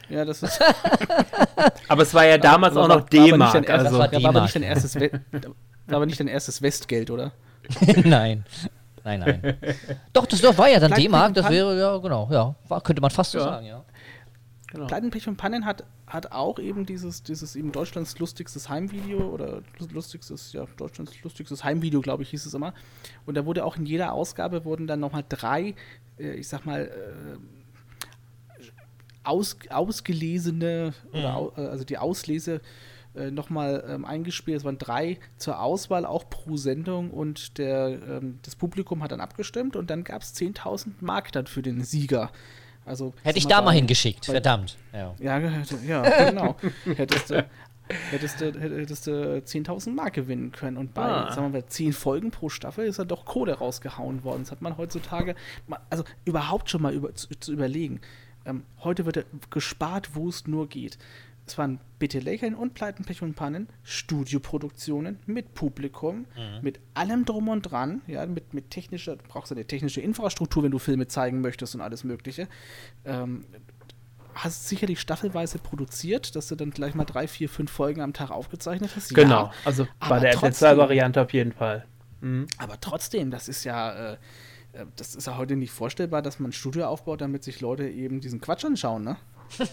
[0.08, 0.58] Ja, das ist.
[1.88, 3.68] aber es war ja damals Aber auch war- noch war aber D-Mark.
[3.68, 4.94] Also, war ja, war aber nicht dein erstes
[5.90, 7.32] war aber nicht dein erstes Westgeld, oder?
[8.04, 8.44] nein.
[9.04, 9.56] Nein, nein.
[10.12, 12.54] Doch, das war ja dann D-Mark, das wäre, ja, genau, ja.
[12.68, 13.44] War, könnte man fast so Ja.
[13.44, 13.84] sagen, ja.
[14.86, 19.62] Pleiten, Pech und Pannen hat, hat auch eben dieses, dieses eben Deutschlands lustigstes Heimvideo oder
[19.92, 22.72] lustigstes, ja, Deutschlands lustigstes Heimvideo, glaube ich, hieß es immer.
[23.26, 25.74] Und da wurde auch in jeder Ausgabe wurden dann nochmal drei,
[26.18, 28.60] äh, ich sag mal, äh,
[29.24, 32.60] aus, ausgelesene, oder au, äh, also die Auslese
[33.14, 34.58] äh, nochmal ähm, eingespielt.
[34.58, 39.20] Es waren drei zur Auswahl, auch pro Sendung und der, ähm, das Publikum hat dann
[39.20, 42.30] abgestimmt und dann gab es 10.000 Mark dann für den Sieger.
[42.86, 44.76] Also, Hätte ich da mal hingeschickt, bei- verdammt.
[44.92, 45.14] Ja.
[45.20, 45.38] Ja,
[45.86, 46.56] ja genau.
[46.96, 47.46] hättest du,
[48.10, 50.76] hättest du, hättest du 10.000 Mark gewinnen können.
[50.76, 51.30] Und bei, Ah.
[51.32, 54.42] sagen wir mal, 10 Folgen pro Staffel ist ja doch Kohle rausgehauen worden.
[54.42, 55.34] Das hat man heutzutage,
[55.90, 58.00] also überhaupt schon mal über, zu, zu überlegen.
[58.46, 60.96] Ähm, heute wird gespart, wo es nur geht.
[61.50, 66.26] Es waren Bitte Lächeln und Pleiten, Pech und Pannen, Studioproduktionen mit Publikum,
[66.62, 70.70] mit allem drum und dran, ja, mit, mit technischer, du brauchst eine technische Infrastruktur, wenn
[70.70, 72.46] du Filme zeigen möchtest und alles Mögliche.
[73.04, 73.44] Ähm,
[74.34, 78.30] hast sicherlich staffelweise produziert, dass du dann gleich mal drei, vier, fünf Folgen am Tag
[78.30, 79.12] aufgezeichnet hast.
[79.12, 81.84] Genau, Ja, also bei aber der trotzdem- RTL2-Variante auf jeden Fall.
[82.58, 84.16] Aber trotzdem, das ist ja, äh,
[84.74, 87.88] äh, das ist ja heute nicht vorstellbar, dass man ein Studio aufbaut, damit sich Leute
[87.88, 89.16] eben diesen Quatsch anschauen, ne?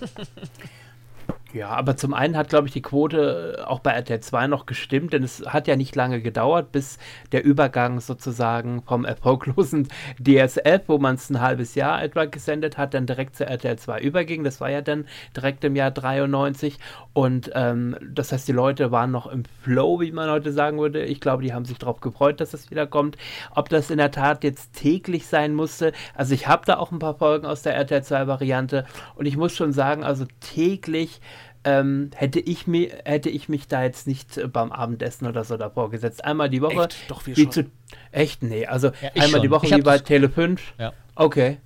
[1.53, 4.65] Ja, aber zum einen hat, glaube ich, die Quote äh, auch bei RTL 2 noch
[4.65, 6.97] gestimmt, denn es hat ja nicht lange gedauert, bis
[7.31, 9.88] der Übergang sozusagen vom erfolglosen
[10.19, 14.01] DSF, wo man es ein halbes Jahr etwa gesendet hat, dann direkt zu RTL 2
[14.01, 14.43] überging.
[14.43, 15.05] Das war ja dann
[15.36, 16.79] direkt im Jahr 93
[17.13, 21.05] und ähm, das heißt, die Leute waren noch im Flow, wie man heute sagen würde.
[21.05, 23.17] Ich glaube, die haben sich darauf gefreut, dass es wieder kommt.
[23.55, 26.99] Ob das in der Tat jetzt täglich sein musste, also ich habe da auch ein
[26.99, 31.21] paar Folgen aus der RTL 2 Variante und ich muss schon sagen, also täglich
[31.67, 35.58] ähm, hätte, ich mir, hätte ich mich da jetzt nicht äh, beim Abendessen oder so
[35.58, 36.23] davor gesetzt.
[36.23, 36.86] Einmal die Woche.
[36.86, 37.12] Echt?
[37.12, 37.51] Doch, wir wie schon.
[37.51, 37.65] Zu,
[38.12, 38.41] echt?
[38.41, 39.51] Nee, also Ja, einmal die schon.
[39.51, 40.62] Woche Ich hab wie bei Tele 5.
[40.80, 40.93] Ja.
[41.15, 41.58] Okay.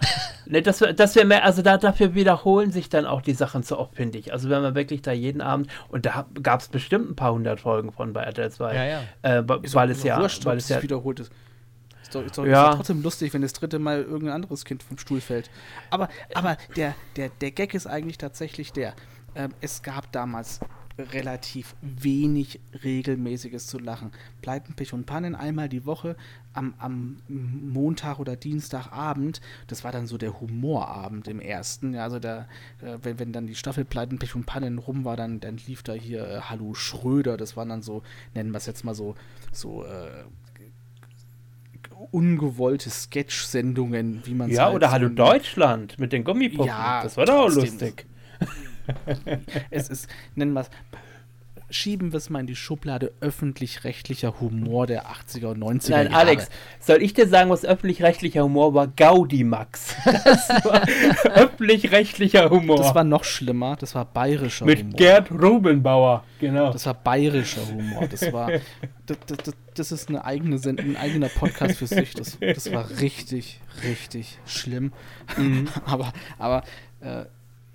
[0.46, 3.62] ne, das wäre das wär mehr, also da, dafür wiederholen sich dann auch die Sachen
[3.62, 4.32] zu oft, finde ich.
[4.32, 7.60] Also wenn man wirklich da jeden Abend, und da gab es bestimmt ein paar hundert
[7.60, 8.74] Folgen von bei RTL 2.
[8.74, 9.02] Ja, ja.
[9.20, 11.32] Äh, weil es ja, wurscht, weil es ja wiederholt ist.
[12.02, 12.70] Ist doch, ist, doch, Ja.
[12.70, 15.50] ist trotzdem lustig, wenn das dritte Mal irgendein anderes Kind vom Stuhl fällt.
[15.90, 18.94] Aber, aber der, der, der Gag ist eigentlich tatsächlich der.
[19.34, 20.60] Ähm, es gab damals
[20.98, 24.12] relativ wenig regelmäßiges zu lachen.
[24.42, 26.16] Pleiten, Pech und Pannen einmal die Woche
[26.52, 29.40] am, am Montag oder Dienstagabend.
[29.66, 31.94] Das war dann so der Humorabend im ersten.
[31.94, 32.48] Ja, also da,
[32.82, 35.82] äh, wenn, wenn dann die Staffel Pleiten, Pech und Pannen rum war, dann, dann lief
[35.82, 37.36] da hier äh, Hallo Schröder.
[37.36, 38.02] Das waren dann so,
[38.34, 39.14] nennen wir es jetzt mal so,
[39.52, 40.24] so äh,
[42.10, 46.66] ungewollte Sketch-Sendungen, wie man ja, halt oder so Hallo Deutschland mit den Gummipuppen.
[46.66, 48.06] Ja, das war doch auch lustig.
[49.70, 50.70] Es ist, nennen wir es,
[51.70, 56.16] schieben wir es mal in die Schublade öffentlich-rechtlicher Humor der 80er und 90er Nein, Jahre.
[56.16, 56.50] Alex,
[56.80, 58.88] soll ich dir sagen, was öffentlich-rechtlicher Humor war?
[58.88, 59.94] Gaudimax.
[60.30, 60.82] Das war
[61.34, 62.76] öffentlich-rechtlicher Humor.
[62.76, 64.96] Das war noch schlimmer, das war bayerischer mit Humor.
[64.96, 66.72] Gerd Rubenbauer, genau.
[66.72, 68.06] Das war bayerischer Humor.
[68.08, 68.50] Das war.
[69.06, 72.14] Das, das, das, ist eine eigene Send ein eigener Podcast für sich.
[72.14, 74.92] Das, das war richtig, richtig schlimm.
[75.86, 76.62] aber, aber
[77.00, 77.24] äh,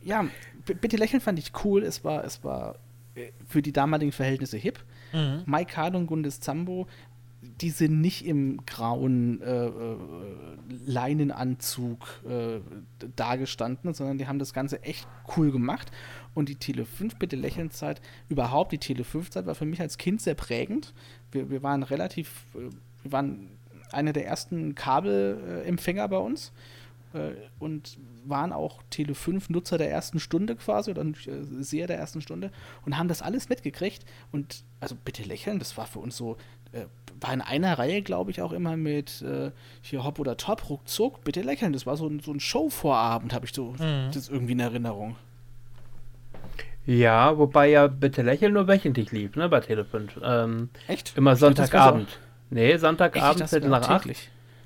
[0.04, 0.26] ja,
[0.66, 1.84] bitte lächeln fand ich cool.
[1.84, 2.76] Es war, es war
[3.16, 4.80] äh, für die damaligen Verhältnisse hip.
[5.46, 6.88] Mike Carl und Gundes Zambo,
[7.62, 9.98] die sind nicht im grauen äh, äh,
[10.86, 12.60] Leinenanzug äh,
[13.16, 15.92] dagestanden, sondern die haben das Ganze echt cool gemacht.
[16.34, 19.80] Und die Tele 5 bitte lächeln Zeit, überhaupt die Tele 5 Zeit war für mich
[19.80, 20.94] als Kind sehr prägend.
[21.32, 22.70] Wir, wir waren relativ, äh,
[23.04, 23.52] wir waren
[23.92, 26.52] einer der ersten Kabelempfänger bei uns
[27.60, 31.14] und waren auch Tele 5 Nutzer der ersten Stunde quasi oder äh,
[31.62, 32.52] Seher der ersten Stunde
[32.86, 36.38] und haben das alles mitgekriegt und also bitte lächeln, das war für uns so
[36.72, 36.86] äh,
[37.22, 39.52] war in einer Reihe, glaube ich, auch immer mit äh,
[39.82, 41.72] hier Hopp oder Top, ruckzuck, bitte lächeln.
[41.72, 43.74] Das war so ein, so ein Show-Vorabend, habe ich so
[44.14, 45.16] das irgendwie in Erinnerung.
[46.86, 50.20] Ja, wobei ja bitte lächeln nur wöchentlich lief, ne, bei Tele 5.
[50.24, 51.14] Ähm, Echt?
[51.16, 52.10] immer Sonntagabend.
[52.10, 52.16] so-
[52.52, 54.08] Nee, Echt, Sonntagabend, das Viertel nach acht.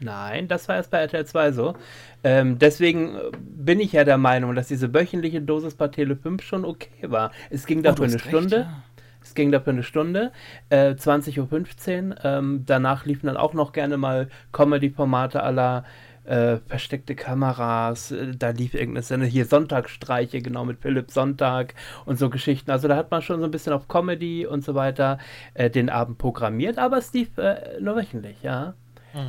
[0.02, 1.76] Nein, das war erst bei RTL 2 so.
[2.24, 6.42] Ähm, deswegen äh, bin ich ja der Meinung, dass diese wöchentliche Dosis bei Tele 5
[6.42, 7.32] schon okay war.
[7.50, 8.58] Es ging Oh, dafür du eine recht, Stunde.
[8.62, 8.84] ja.
[9.22, 10.32] Es ging dafür eine Stunde,
[10.70, 12.26] äh, 20.15 Uhr.
[12.26, 15.84] Ähm, danach liefen dann auch noch gerne mal Comedy-Formate aller
[16.24, 18.12] äh, versteckte Kameras.
[18.12, 21.74] Äh, da lief irgendeine Sende, hier Sonntagsstreiche, genau mit Philipp Sonntag
[22.06, 22.72] und so Geschichten.
[22.72, 25.18] Also da hat man schon so ein bisschen auf Comedy und so weiter
[25.54, 28.76] äh, den Abend programmiert, aber es lief äh, nur wöchentlich, ja.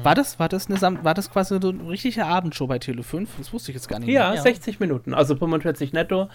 [0.02, 3.02] War das, war das eine Sam war das quasi so eine richtige Abendshow bei Tele
[3.02, 3.36] 5?
[3.38, 4.08] Das wusste ich jetzt gar nicht.
[4.08, 4.42] Ja, mehr.
[4.42, 6.28] 60 Minuten, also 45 netto.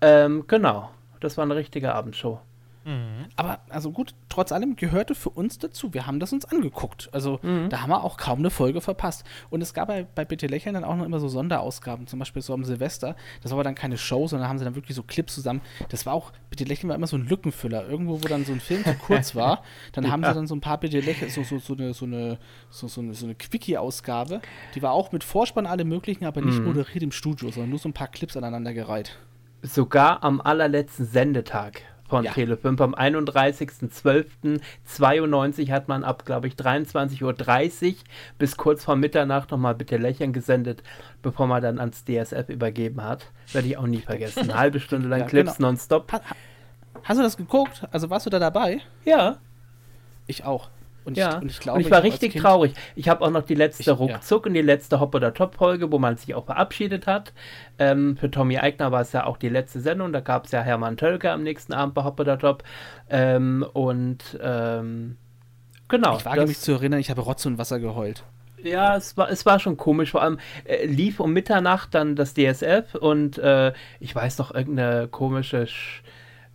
[0.00, 2.40] Ähm, genau, das war eine richtige Abendshow.
[3.36, 5.94] Aber also gut, trotz allem gehörte für uns dazu.
[5.94, 7.08] Wir haben das uns angeguckt.
[7.12, 7.68] Also Mhm.
[7.70, 9.24] da haben wir auch kaum eine Folge verpasst.
[9.50, 12.42] Und es gab bei, bei Bitte Lächeln dann auch noch immer so Sonderausgaben, zum Beispiel
[12.42, 13.16] so am Silvester.
[13.42, 15.60] Das war aber dann keine Show, sondern haben sie dann wirklich so Clips zusammen.
[15.88, 17.88] Das war auch, Bitte Lächeln war immer so ein Lückenfüller.
[17.88, 20.60] Irgendwo, wo dann so ein Film zu kurz war, dann haben sie dann so ein
[20.60, 22.38] paar Bitte Lächeln, so, so, so eine, so eine,
[22.70, 24.40] so, so eine, so eine Quickie-Ausgabe.
[24.74, 26.46] Die war auch mit Vorspann alle möglichen, aber Mhm.
[26.48, 29.18] nicht moderiert im Studio, sondern nur so ein paar Clips aneinandergereiht.
[29.62, 32.32] Sogar am allerletzten Sendetag von Ja.
[32.32, 32.82] Tele5.
[32.82, 37.34] Am 31.12.92 hat man ab, glaube ich, 23.30 Uhr
[38.38, 40.82] bis kurz vor Mitternacht nochmal bitte lächeln gesendet,
[41.22, 43.26] bevor man dann ans DSF übergeben hat.
[43.52, 44.40] Werde ich auch nie vergessen.
[44.50, 45.68] Eine halbe Stunde lang Ja, Clips genau.
[45.70, 46.12] nonstop.
[46.12, 46.36] Ha- ha-
[47.04, 47.86] Hast du das geguckt?
[47.92, 48.80] Also warst du da dabei?
[49.04, 49.38] Ja,
[50.26, 50.68] Ich auch.
[51.04, 51.36] Und ja.
[51.36, 52.74] ich, und ich glaube, und ich war als richtig Kind- traurig.
[52.94, 53.94] Ich habe auch noch die letzte Ich- ja.
[53.94, 57.32] Ruckzuck und die letzte Hop- oder Top-Folge, wo man sich auch verabschiedet hat.
[57.78, 60.12] Ähm, für Tommy Eigner war es ja auch die letzte Sendung.
[60.12, 62.62] Da gab es ja Hermann Tölke am nächsten Abend bei Hop oder Top.
[63.08, 65.16] Ähm, und ähm,
[65.88, 66.16] genau.
[66.18, 68.24] Ich wage das- mich zu erinnern, ich habe Rotz und Wasser geheult.
[68.62, 70.10] Ja, es war, es war schon komisch.
[70.10, 75.08] Vor allem äh, lief um Mitternacht dann das DSF und äh, ich weiß noch irgendeine
[75.08, 76.02] komische Sch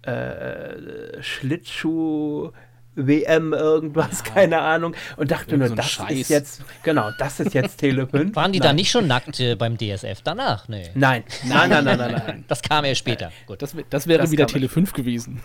[0.04, 2.52] äh, Schlittschuh.
[2.96, 4.96] WM irgendwas, keine Ahnung.
[5.18, 6.12] Und dachte Irgend nur, so das Scheiß.
[6.12, 8.36] ist jetzt, genau, das ist jetzt Tele 5.
[8.36, 10.68] Waren die da nicht schon nackt äh, beim DSF danach?
[10.68, 10.90] Nee.
[10.96, 12.46] Nein, nein, nein, nein, nein, nein.
[12.48, 13.32] Das kam ja später.
[13.48, 13.62] Gut.
[13.62, 15.42] Das, das wäre Das wieder Tele 5 gewesen.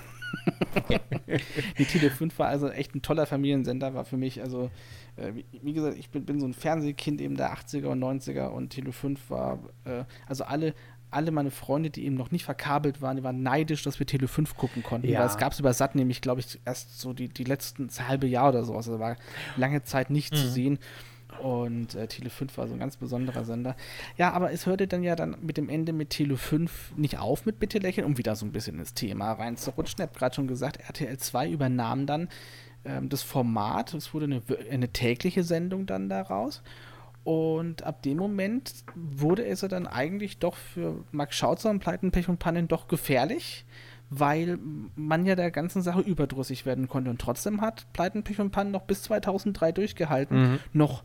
[1.78, 4.70] die Tele 5 war also echt ein toller Familiensender, war für mich, also
[5.16, 8.46] äh, wie, wie gesagt, ich bin, bin so ein Fernsehkind eben der 80er und 90er
[8.48, 10.74] und Tele 5 war, äh, also alle,
[11.10, 14.28] alle meine Freunde, die eben noch nicht verkabelt waren, die waren neidisch, dass wir Tele
[14.28, 15.08] 5 gucken konnten.
[15.08, 15.20] Ja.
[15.20, 18.26] Weil es gab es über Sat nämlich, glaube ich, erst so die, die letzten halbe
[18.26, 18.74] Jahr oder so.
[18.74, 19.16] Also war
[19.56, 20.78] lange Zeit nicht zu sehen.
[21.42, 23.76] Und äh, Tele 5 war so ein ganz besonderer Sender.
[24.18, 27.46] Ja, aber es hörte dann ja dann mit dem Ende mit Tele 5 nicht auf
[27.46, 29.98] mit Bitte lächeln, um wieder so ein bisschen ins Thema reinzurutschen.
[29.98, 32.28] Ich habe gerade schon gesagt, RTL 2 übernahm dann
[32.84, 33.94] ähm, das Format.
[33.94, 36.62] Es wurde eine, eine tägliche Sendung dann daraus.
[37.24, 42.10] Und ab dem Moment wurde es ja dann eigentlich doch für Max Schautzer und Pleiten,
[42.10, 43.66] Pech und Pannen doch gefährlich,
[44.08, 44.58] weil
[44.96, 47.10] man ja der ganzen Sache überdrüssig werden konnte.
[47.10, 50.36] Und trotzdem hat Pleiten, Pech und Pannen noch bis 2003 durchgehalten.
[50.72, 51.02] Noch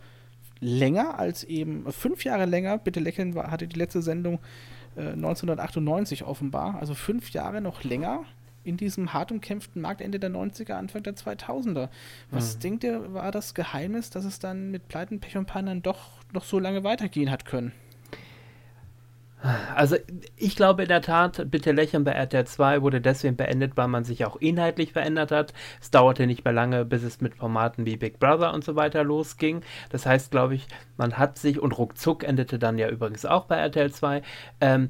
[0.62, 4.40] länger als eben, fünf Jahre länger, bitte lächeln, hatte die letzte Sendung
[4.96, 6.78] äh, 1998 offenbar.
[6.80, 8.24] Also fünf Jahre noch länger
[8.66, 11.90] in diesem hart umkämpften Marktende der 90er, Anfang der 2000er.
[12.32, 16.00] Was denkt ihr, war das Geheimnis, dass es dann mit Pleiten, Pech und Pannen doch
[16.34, 17.72] noch so lange weitergehen hat können?
[19.76, 19.98] Also
[20.38, 24.04] ich glaube in der Tat, bitte lächeln bei RTL 2 wurde deswegen beendet, weil man
[24.04, 25.54] sich auch inhaltlich verändert hat.
[25.82, 29.04] Es dauerte nicht mehr lange, bis es mit Formaten wie Big Brother und so weiter
[29.04, 29.62] losging.
[29.90, 33.58] Das heißt, glaube ich, man hat sich, und ruckzuck endete dann ja übrigens auch bei
[33.58, 34.22] RTL 2,
[34.62, 34.90] ähm,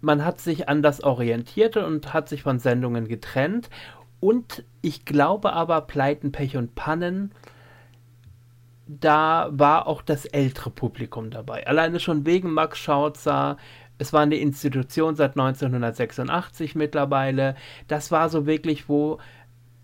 [0.00, 3.68] man hat sich anders orientiert und hat sich von Sendungen getrennt.
[4.20, 7.32] Und ich glaube aber, Pleiten, Pech und Pannen,
[8.86, 11.66] da war auch das ältere Publikum dabei.
[11.66, 13.58] Alleine schon wegen Max Schautzer.
[13.98, 17.54] Es war eine Institution seit 1986 mittlerweile.
[17.86, 19.18] Das war so wirklich, wo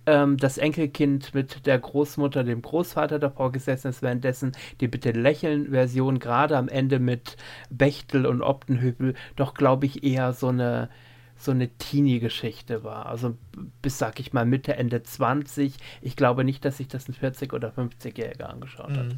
[0.06, 6.18] ähm, das Enkelkind mit der Großmutter, dem Großvater davor gesessen ist, währenddessen die Bitte lächeln-Version
[6.18, 7.36] gerade am Ende mit
[7.70, 10.88] Bechtel und Optenhübel doch, glaube ich, eher so eine
[11.36, 13.06] so eine Teenie-Geschichte war.
[13.06, 13.36] Also
[13.82, 15.74] bis, sag ich mal, Mitte, Ende 20.
[16.00, 19.16] Ich glaube nicht, dass sich das ein 40- oder 50-Jähriger angeschaut hat.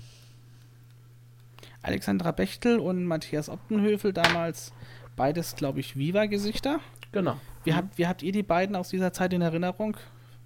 [1.82, 4.72] Alexandra Bechtel und Matthias Optenhöfel, damals
[5.14, 6.80] beides, glaube ich, Viva-Gesichter.
[7.12, 7.38] Genau.
[7.64, 9.96] Wie, habt, wie habt ihr die beiden aus dieser Zeit in Erinnerung,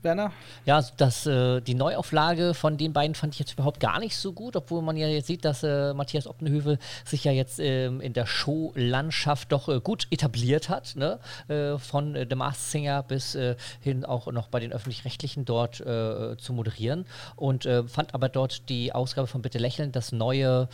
[0.03, 0.33] Werner?
[0.65, 4.33] Ja, das, äh, die Neuauflage von den beiden fand ich jetzt überhaupt gar nicht so
[4.33, 8.13] gut, obwohl man ja jetzt sieht, dass äh, Matthias Optenhövel sich ja jetzt ähm, in
[8.13, 11.19] der Showlandschaft doch äh, gut etabliert hat, ne?
[11.49, 15.81] äh, von äh, The Masked Singer bis äh, hin auch noch bei den Öffentlich-Rechtlichen dort
[15.81, 17.05] äh, zu moderieren
[17.37, 20.69] und äh, fand aber dort die Ausgabe von Bitte lächeln, das neue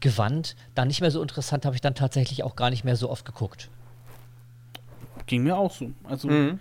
[0.00, 3.10] Gewand, dann nicht mehr so interessant, habe ich dann tatsächlich auch gar nicht mehr so
[3.10, 3.68] oft geguckt.
[5.26, 5.90] Ging mir auch so.
[6.04, 6.58] Also Mhm.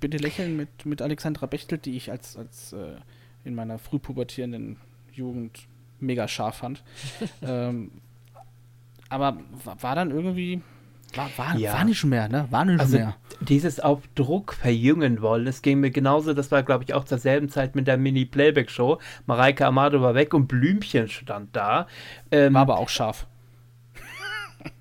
[0.00, 2.96] Bitte lächeln mit, mit Alexandra Bechtel, die ich als, als äh,
[3.44, 4.76] in meiner frühpubertierenden
[5.12, 5.60] Jugend
[6.00, 6.82] mega scharf fand.
[7.42, 7.90] ähm,
[9.08, 9.38] aber
[9.80, 10.60] war, dann irgendwie.
[11.14, 11.72] War, war, Ja.
[11.72, 12.46] war nicht mehr, ne?
[12.50, 13.16] War nicht Also mehr.
[13.40, 17.16] dieses auf Druck verjüngen wollen, das ging mir genauso, das war glaube ich auch zur
[17.16, 18.98] selben Zeit mit der Mini-Playback-Show.
[19.24, 21.86] Mareike Amado war weg und Blümchen stand da.
[22.30, 23.26] Ähm, War aber auch scharf.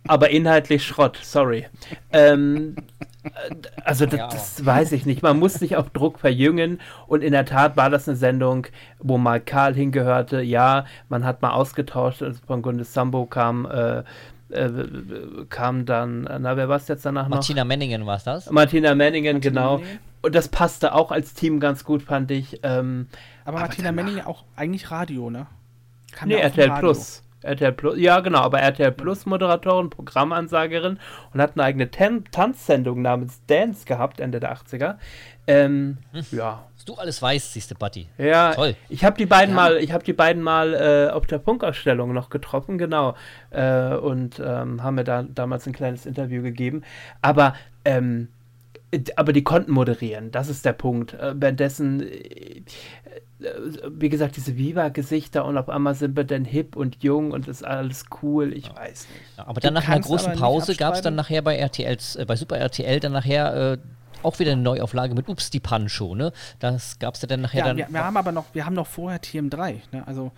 [0.06, 1.68] aber inhaltlich Schrott, sorry.
[2.12, 3.06] ähm, äh,
[3.84, 5.22] also das, Ja, das weiß ich nicht.
[5.22, 8.68] Man muss sich auf Druck verjüngen und in der Tat war das eine Sendung,
[9.00, 10.42] wo mal Karl hingehörte.
[10.42, 12.22] Ja, man hat mal ausgetauscht.
[12.24, 14.04] Also von Gundes Sambo kam, äh,
[14.50, 14.70] äh,
[15.50, 17.38] kam dann, na wer war es jetzt danach noch?
[17.38, 18.50] Martina Menningen war es das?
[18.50, 19.78] Martina Manningen, genau.
[19.78, 20.00] Manningen.
[20.22, 22.60] Und das passte auch als Team ganz gut, fand ich.
[22.64, 23.08] Ähm,
[23.46, 25.48] Aber, Martina Menning auch eigentlich Radio, ne?
[26.12, 26.80] Kam nee, ja auch vom RTL Radio.
[26.80, 27.24] Plus.
[27.44, 31.00] RTL Plus, ja genau, aber RTL Plus Moderatorin, Programmansagerin
[31.34, 34.96] und hat eine eigene Tan Tanzsendung namens Dance gehabt, Ende der 80er.
[35.50, 35.98] Ähm,
[36.32, 38.10] ja, Was du alles weißt, siehste Buddy.
[38.18, 38.76] ja, Toll.
[38.90, 42.30] ich habe die beiden mal, ich habe die beiden mal äh, auf der Funkausstellung noch
[42.30, 43.16] getroffen, genau,
[43.52, 46.84] äh, und ähm, haben mir da damals ein kleines Interview gegeben.
[47.22, 47.54] Aber
[47.86, 48.28] ähm,
[49.16, 51.14] aber die konnten moderieren, das ist der Punkt.
[51.14, 52.62] Äh, währenddessen, äh,
[53.90, 57.66] wie gesagt, diese Viva-Gesichter und auf einmal sind wir dann hip und jung und ist
[57.66, 59.38] alles cool, ich weiß nicht.
[59.38, 62.36] Ja, aber dann nach einer großen Pause gab es dann nachher bei RTLs, äh, bei
[62.36, 63.78] Super RTL dann nachher äh,
[64.24, 66.32] auch wieder eine Neuauflage mit Ups die Pancho, ne?
[66.60, 67.78] Das gab es ja dann nachher ja, dann.
[67.78, 70.08] Wir, wir haben aber noch, wir haben noch vorher TM3, ne?
[70.08, 70.32] Also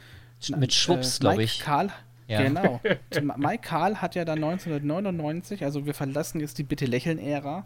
[0.57, 1.59] mit Schwupps, äh, glaube ich.
[1.59, 1.89] Karl,
[2.29, 2.43] ja.
[2.43, 2.79] Genau.
[3.37, 7.65] Mike Karl hat ja dann 1999, also wir verlassen jetzt die Bitte lächeln-Ära,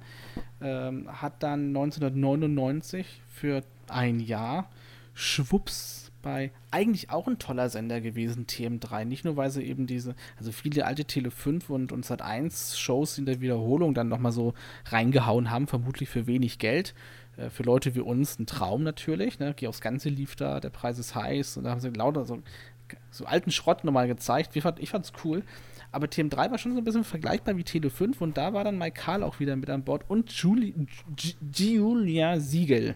[0.61, 4.69] ähm, hat dann 1999 für ein Jahr
[5.13, 9.05] Schwupps bei eigentlich auch ein toller Sender gewesen, TM3.
[9.05, 12.79] Nicht nur, weil sie eben diese, also viele alte Tele 5 und, und Sat 1
[12.79, 14.53] Shows in der Wiederholung dann nochmal so
[14.85, 16.95] reingehauen haben, vermutlich für wenig Geld.
[17.37, 19.39] Äh, für Leute wie uns ein Traum natürlich.
[19.39, 19.53] Ne?
[19.55, 22.41] Geh aufs Ganze lief da, der Preis ist heiß und da haben sie lauter so,
[23.11, 24.55] so alten Schrott nochmal gezeigt.
[24.55, 25.43] Ich, fand, ich fand's cool.
[25.91, 28.79] Aber TM3 war schon so ein bisschen vergleichbar wie Tele 5 und da war dann
[28.79, 30.73] Mike Karl auch wieder mit an Bord und Juli,
[31.51, 32.95] Julia Siegel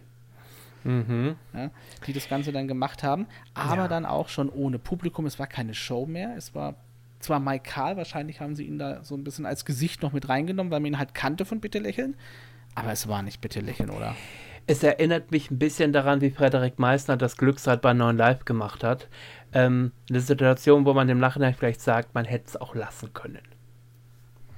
[0.87, 1.35] mhm.
[1.53, 1.69] ja,
[2.05, 3.87] die das Ganze dann gemacht haben, aber ja.
[3.87, 5.25] dann auch schon ohne Publikum.
[5.25, 6.75] Es war keine Show mehr, es war
[7.19, 10.29] zwar Mike Karl, wahrscheinlich haben sie ihn da so ein bisschen als Gesicht noch mit
[10.29, 12.15] reingenommen, weil man ihn halt kannte von Bitte lächeln,
[12.75, 14.15] aber es war nicht Bitte lächeln, oder?
[14.69, 18.83] Es erinnert mich ein bisschen daran, wie Frederik Meissner das Glücksrad bei 9 Live gemacht
[18.83, 19.07] hat.
[19.53, 23.41] Ähm, eine Situation, wo man im Nachhinein vielleicht sagt, man hätte es auch lassen können.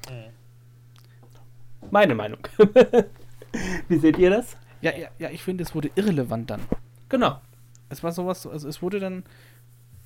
[0.09, 1.89] Mhm.
[1.91, 2.39] Meine Meinung.
[3.87, 4.57] wie seht ihr das?
[4.81, 6.61] Ja, ja, ja ich finde, es wurde irrelevant dann.
[7.09, 7.39] Genau.
[7.89, 9.23] Es war sowas, also es wurde dann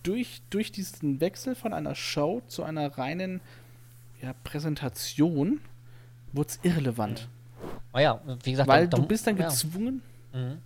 [0.04, 3.41] durch, durch diesen Wechsel von einer Show zu einer reinen
[4.22, 5.60] ja, Präsentation,
[6.32, 7.30] wurde es irrelevant.
[7.93, 10.02] Oh ja, wie gesagt, Weil dann, du bist dann gezwungen.
[10.34, 10.39] Ja.
[10.39, 10.58] Mhm.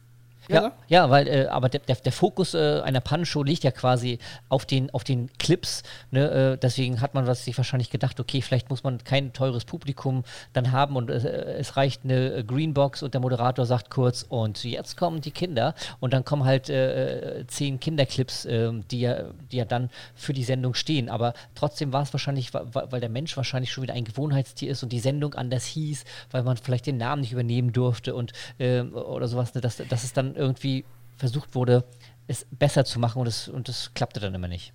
[0.49, 4.19] Ja, ja, weil, äh, aber der, der, der Fokus äh, einer Pannenshow liegt ja quasi
[4.49, 5.83] auf den, auf den Clips.
[6.11, 6.53] Ne?
[6.53, 10.71] Äh, deswegen hat man sich wahrscheinlich gedacht, okay, vielleicht muss man kein teures Publikum dann
[10.71, 15.21] haben und äh, es reicht eine Greenbox und der Moderator sagt kurz, und jetzt kommen
[15.21, 15.73] die Kinder.
[15.99, 20.33] Und dann kommen halt äh, äh, zehn Kinderclips, ähm, die, ja, die ja dann für
[20.33, 21.09] die Sendung stehen.
[21.09, 24.91] Aber trotzdem war es wahrscheinlich, weil der Mensch wahrscheinlich schon wieder ein Gewohnheitstier ist und
[24.91, 29.27] die Sendung anders hieß, weil man vielleicht den Namen nicht übernehmen durfte und ähm, oder
[29.27, 29.61] sowas, ne?
[29.61, 30.85] dass, dass es dann irgendwie
[31.17, 31.83] versucht wurde,
[32.27, 34.73] es besser zu machen und es, und es klappte dann immer nicht.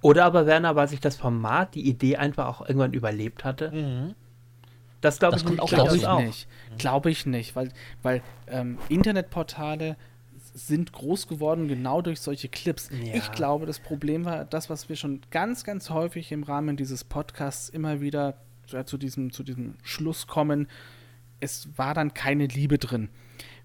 [0.00, 3.70] Oder aber Werner, weil sich das Format, die Idee einfach auch irgendwann überlebt hatte.
[3.70, 4.14] Mhm.
[5.00, 5.66] Das glaube ich, nicht.
[5.66, 6.48] Glaub ich nicht.
[6.78, 9.96] Glaube ich nicht, weil, weil ähm, Internetportale
[10.52, 12.90] sind groß geworden genau durch solche Clips.
[12.90, 13.14] Ja.
[13.14, 17.04] Ich glaube, das Problem war das, was wir schon ganz, ganz häufig im Rahmen dieses
[17.04, 18.34] Podcasts immer wieder
[18.84, 20.68] zu diesem, zu diesem Schluss kommen.
[21.38, 23.08] Es war dann keine Liebe drin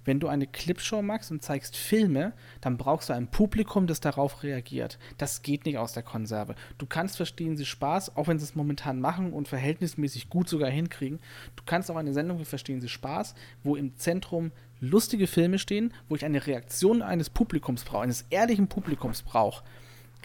[0.06, 4.44] wenn du eine Clipshow machst und zeigst Filme, dann brauchst du ein Publikum, das darauf
[4.44, 4.98] reagiert.
[5.18, 6.56] Das geht nicht aus der Konserve.
[6.78, 10.70] Du kannst verstehen sie Spaß, auch wenn sie es momentan machen und verhältnismäßig gut sogar
[10.70, 11.20] hinkriegen.
[11.56, 15.94] Du kannst auch eine Sendung wie Verstehen sie Spaß, wo im Zentrum lustige Filme stehen,
[16.08, 19.64] wo ich eine Reaktion eines Publikums brauche, eines ehrlichen Publikums brauche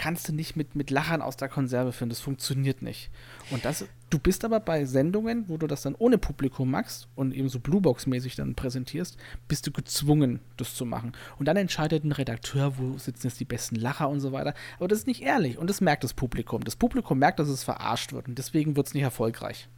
[0.00, 2.08] kannst du nicht mit, mit Lachern aus der Konserve führen.
[2.08, 3.10] Das funktioniert nicht.
[3.50, 7.34] Und das, du bist aber bei Sendungen, wo du das dann ohne Publikum machst und
[7.34, 11.12] eben so Bluebox-mäßig dann präsentierst, bist du gezwungen, das zu machen.
[11.38, 14.54] Und dann entscheidet ein Redakteur, wo sitzen jetzt die besten Lacher und so weiter.
[14.78, 16.64] Aber das ist nicht ehrlich und das merkt das Publikum.
[16.64, 19.68] Das Publikum merkt, dass es verarscht wird und deswegen wird es nicht erfolgreich.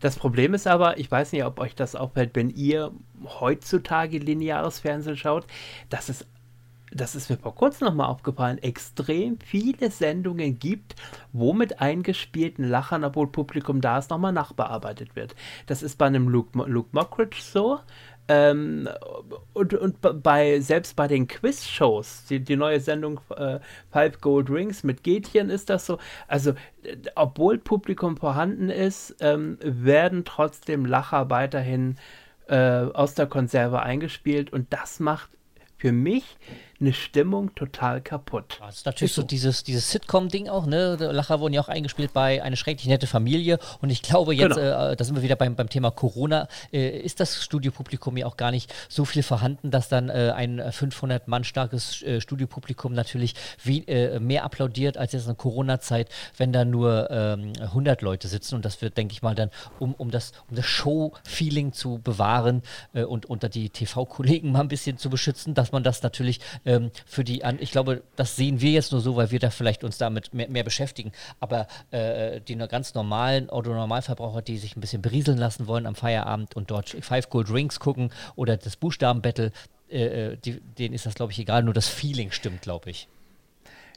[0.00, 2.90] Das Problem ist aber, ich weiß nicht, ob euch das auffällt, wenn ihr
[3.24, 5.46] heutzutage lineares Fernsehen schaut,
[5.90, 6.26] dass es
[6.92, 10.94] das ist mir vor kurzem nochmal aufgefallen, extrem viele Sendungen gibt,
[11.32, 15.34] wo mit eingespielten Lachern, obwohl Publikum da ist, nochmal nachbearbeitet wird.
[15.66, 17.80] Das ist bei einem Luke, Luke Mockridge so.
[18.30, 18.88] Ähm,
[19.54, 23.58] und, und bei, selbst bei den Quiz-Shows, die, die neue Sendung äh,
[23.90, 25.98] Five Gold Rings mit Gätchen ist das so.
[26.26, 26.52] Also,
[27.14, 31.96] obwohl Publikum vorhanden ist, ähm, werden trotzdem Lacher weiterhin
[32.48, 35.30] äh, aus der Konserve eingespielt und das macht
[35.78, 36.36] für mich
[36.80, 38.58] eine Stimmung total kaputt.
[38.60, 39.22] Das ist natürlich ist so.
[39.22, 39.26] so.
[39.26, 40.96] dieses, dieses Sitcom-Ding auch, ne?
[40.96, 43.58] Lacher wurden ja auch eingespielt bei Eine schrecklich nette Familie.
[43.80, 44.90] Und ich glaube jetzt, genau.
[44.90, 48.36] äh, da sind wir wieder beim, beim Thema Corona, äh, ist das Studiopublikum ja auch
[48.36, 53.34] gar nicht so viel vorhanden, dass dann äh, ein 500 Mann starkes äh, Studiopublikum natürlich
[53.62, 58.54] wie, äh, mehr applaudiert als jetzt in Corona-Zeit, wenn da nur ähm, 100 Leute sitzen.
[58.54, 62.62] Und das wird, denke ich mal, dann, um, um das, um das Show-Feeling zu bewahren
[62.94, 66.90] äh, und unter die TV-Kollegen mal ein bisschen zu beschützen, dass man das natürlich ähm,
[67.06, 69.84] für die, an, ich glaube, das sehen wir jetzt nur so, weil wir da vielleicht
[69.84, 71.12] uns damit mehr, mehr beschäftigen.
[71.40, 76.54] Aber äh, die ganz normalen Autonormalverbraucher, die sich ein bisschen berieseln lassen wollen am Feierabend
[76.56, 79.50] und dort Five Gold Rings gucken oder das Buchstabenbattle,
[79.90, 83.08] äh, äh, die, denen ist das, glaube ich, egal, nur das Feeling stimmt, glaube ich.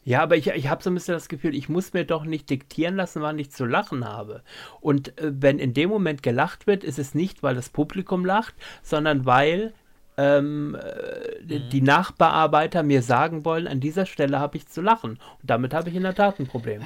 [0.04, 2.50] Ja, aber ich, ich habe so ein bisschen das Gefühl, ich muss mir doch nicht
[2.50, 4.44] diktieren lassen, wann ich zu lachen habe.
[4.80, 8.56] Und äh, wenn in dem Moment gelacht wird, ist es nicht, weil das Publikum lacht,
[8.82, 9.74] sondern weil
[10.18, 11.70] ähm, äh, mhm.
[11.70, 15.12] die Nachbearbeiter mir sagen wollen, an dieser Stelle habe ich zu lachen.
[15.12, 16.82] Und damit habe ich in der Tat ein Problem.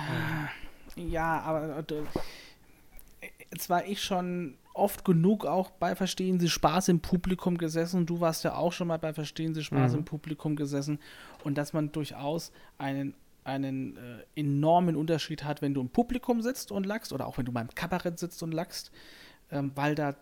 [0.95, 6.99] Ja, aber äh, jetzt war ich schon oft genug auch bei Verstehen Sie Spaß im
[6.99, 8.05] Publikum gesessen.
[8.05, 9.99] Du warst ja auch schon mal bei Verstehen Sie Spaß mhm.
[9.99, 10.99] im Publikum gesessen.
[11.43, 16.71] Und dass man durchaus einen, einen äh, enormen Unterschied hat, wenn du im Publikum sitzt
[16.71, 18.91] und lachst oder auch wenn du beim Kabarett sitzt und lachst,
[19.51, 20.15] ähm, weil da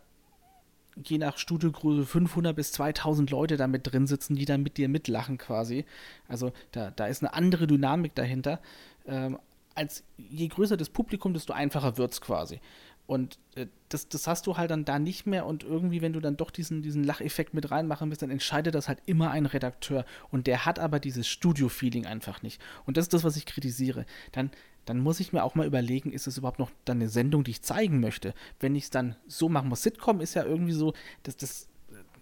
[1.03, 4.89] je nach Studiogröße 500 bis 2000 Leute da mit drin sitzen, die dann mit dir
[4.89, 5.85] mitlachen quasi.
[6.27, 8.59] Also da, da ist eine andere Dynamik dahinter.
[9.05, 9.37] Ähm,
[9.75, 12.59] als je größer das Publikum, desto einfacher wird es quasi.
[13.05, 16.19] Und äh, das, das hast du halt dann da nicht mehr und irgendwie, wenn du
[16.19, 20.05] dann doch diesen, diesen Lacheffekt mit reinmachen willst, dann entscheidet das halt immer ein Redakteur
[20.31, 22.61] und der hat aber dieses Studio-Feeling einfach nicht.
[22.85, 24.05] Und das ist das, was ich kritisiere.
[24.31, 24.51] Dann,
[24.85, 27.51] dann muss ich mir auch mal überlegen, ist es überhaupt noch dann eine Sendung, die
[27.51, 28.33] ich zeigen möchte?
[28.59, 29.83] Wenn ich es dann so machen muss.
[29.83, 30.93] Sitcom ist ja irgendwie so,
[31.23, 31.67] das, das,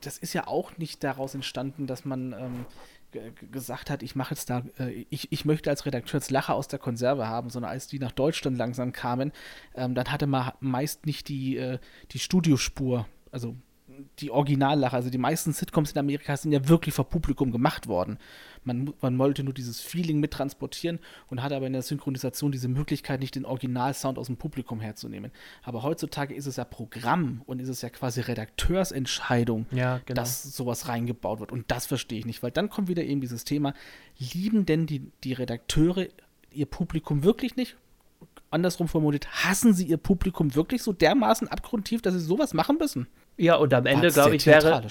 [0.02, 2.66] das ist ja auch nicht daraus entstanden, dass man ähm,
[3.52, 6.68] gesagt hat, ich mache jetzt da, äh, ich, ich möchte als Redakteur jetzt Lacher aus
[6.68, 9.32] der Konserve haben, sondern als die nach Deutschland langsam kamen,
[9.76, 11.80] ähm, dann hatte man meist nicht die, äh,
[12.12, 13.56] die Studiospur, also
[14.20, 18.18] die Originallacher, also die meisten Sitcoms in Amerika sind ja wirklich vor Publikum gemacht worden.
[18.64, 21.00] Man, man wollte nur dieses Feeling mittransportieren
[21.30, 25.32] und hatte aber in der Synchronisation diese Möglichkeit, nicht den Originalsound aus dem Publikum herzunehmen.
[25.64, 30.22] Aber heutzutage ist es ja Programm und ist es ja quasi Redakteursentscheidung, ja, genau.
[30.22, 31.52] dass sowas reingebaut wird.
[31.52, 33.74] Und das verstehe ich nicht, weil dann kommt wieder eben dieses Thema,
[34.18, 36.08] lieben denn die, die Redakteure
[36.52, 37.78] ihr Publikum wirklich nicht?
[38.52, 43.08] Andersrum formuliert, hassen sie ihr Publikum wirklich so dermaßen abgrundtief, dass sie sowas machen müssen?
[43.38, 44.84] Ja, und am Ende, glaube ich, wäre,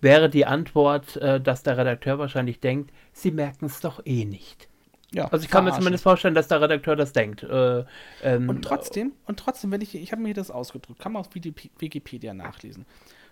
[0.00, 4.68] wäre die Antwort, äh, dass der Redakteur wahrscheinlich denkt, sie merken es doch eh nicht.
[5.10, 7.42] Ja, also ich kann mir zumindest vorstellen, dass der Redakteur das denkt.
[7.42, 7.84] Äh,
[8.22, 11.34] ähm, und trotzdem, und trotzdem, wenn ich, ich habe mir das ausgedrückt, kann man auf
[11.34, 12.84] Wikipedia nachlesen.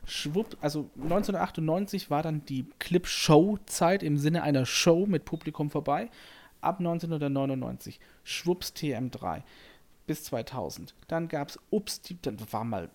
[0.06, 6.08] Schwupp, also 1998 war dann die Clip-Show-Zeit im Sinne einer Show mit Publikum vorbei.
[6.60, 9.42] Ab 1999 Schwupps TM3
[10.06, 10.94] bis 2000.
[11.08, 12.88] Dann gab es Ups, die, dann war mal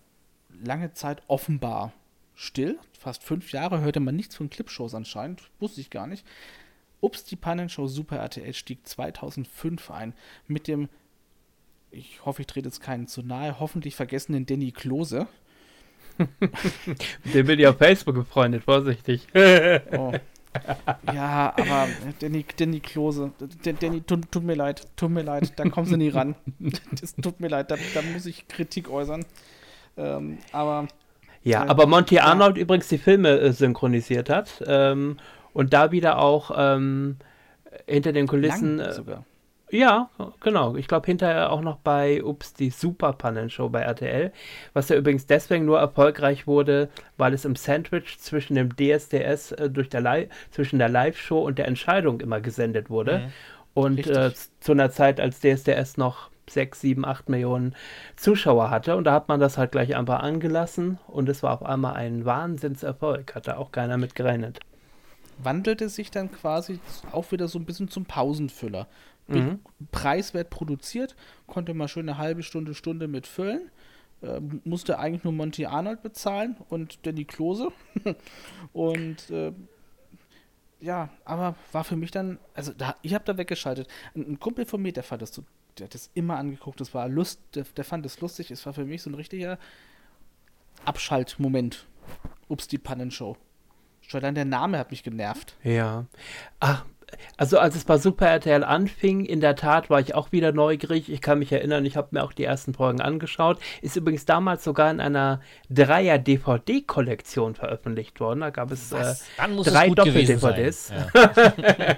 [0.64, 1.94] lange Zeit offenbar
[2.36, 2.80] still.
[2.98, 5.42] Fast fünf Jahre hörte man nichts von Clipshows anscheinend.
[5.60, 6.26] Wusste ich gar nicht.
[7.02, 10.14] Ups, die Pannenshow Super RTL stieg 2005 ein
[10.48, 10.88] mit dem,
[11.90, 15.28] ich hoffe, ich trete jetzt keinen zu nahe, hoffentlich vergessenen Danny Klose.
[17.34, 19.28] Den bin ich auf Facebook befreundet, vorsichtig.
[19.34, 20.14] oh.
[21.12, 21.88] Ja, aber
[22.20, 23.32] Danny, Danny Klose,
[23.64, 26.36] Danny, tut, tut, mir leid, tut mir leid, da kommst du nie ran.
[27.00, 29.26] Das tut mir leid, da, da muss ich Kritik äußern.
[30.02, 30.88] Ähm, aber.
[31.44, 32.26] Ja, äh, aber Monty ja.
[32.26, 34.64] Arnold übrigens die Filme äh, synchronisiert hat.
[34.66, 35.18] Ähm,
[35.54, 37.18] und da wieder auch ähm,
[37.88, 38.78] hinter den Kulissen.
[38.78, 39.26] Lang äh, sogar.
[39.72, 40.10] Ja,
[40.42, 40.76] genau.
[40.76, 44.34] Ich glaube hinterher auch noch bei Ups, die Superpannenshow bei RTL,
[44.74, 49.70] was ja übrigens deswegen nur erfolgreich wurde, weil es im Sandwich zwischen dem DSDS äh,
[49.70, 53.20] durch der Live zwischen der Live-Show und der Entscheidung immer gesendet wurde.
[53.20, 53.32] Mhm.
[53.74, 57.76] Und äh, zu einer Zeit, als DSDS noch 6, 7, 8 Millionen
[58.16, 58.96] Zuschauer hatte.
[58.96, 62.26] Und da hat man das halt gleich einfach angelassen und es war auf einmal ein
[62.26, 63.36] Wahnsinnserfolg.
[63.36, 64.60] Hat da auch keiner mit gerechnet.
[65.38, 66.80] Wandelte sich dann quasi
[67.12, 68.88] auch wieder so ein bisschen zum Pausenfüller.
[69.28, 69.60] Mhm.
[69.92, 71.16] Preiswert produziert,
[71.48, 73.72] konnte man schön eine halbe Stunde, Stunde mit füllen.
[74.22, 77.70] Äh, musste eigentlich nur Monty Arnold bezahlen und Danny Klose.
[78.74, 79.52] und äh,
[80.80, 83.88] ja, aber war für mich dann, also da, ich habe da weggeschaltet.
[84.16, 85.44] Ein, ein, Kumpel von mir, der fand das so
[85.78, 88.74] der hat das immer angeguckt, das war Lust, der, der fand es lustig, es war
[88.74, 89.58] für mich so ein richtiger
[90.86, 91.88] Abschaltmoment.
[92.48, 93.38] Ups, die Pannenshow.
[94.02, 95.56] Schon dann der Name hat mich genervt.
[95.64, 96.06] Ja.
[96.60, 96.86] Ach,
[97.38, 101.12] also als es bei Super RTL anfing, in der Tat war ich auch wieder neugierig.
[101.12, 103.60] Ich kann mich erinnern, ich habe mir auch die ersten Folgen angeschaut.
[103.82, 108.42] Ist übrigens damals sogar in einer Dreier-DVD-Kollektion veröffentlicht worden.
[108.42, 109.14] Da gab es äh,
[109.64, 110.92] drei Doppel-DVDs.
[110.92, 111.32] Ja.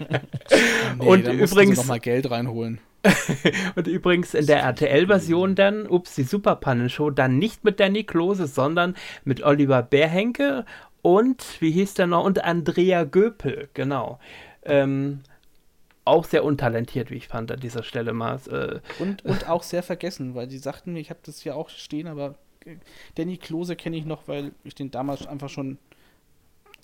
[1.00, 2.80] nee, und übrigens noch mal Geld reinholen.
[3.76, 8.96] und übrigens in der RTL-Version dann, ups, die Superpannenshow, dann nicht mit Danny Klose, sondern
[9.26, 10.66] mit Oliver Bärhenke
[11.02, 14.20] und, wie hieß der noch, und Andrea Göpel, genau.
[14.66, 15.22] Ähm,
[16.06, 18.40] auch sehr untalentiert, wie ich fand, an dieser Stelle mal.
[18.50, 21.70] Äh, und, und auch sehr vergessen, weil die sagten mir, ich habe das hier auch
[21.70, 22.36] stehen, aber
[23.16, 25.78] Danny Klose kenne ich noch, weil ich den damals einfach schon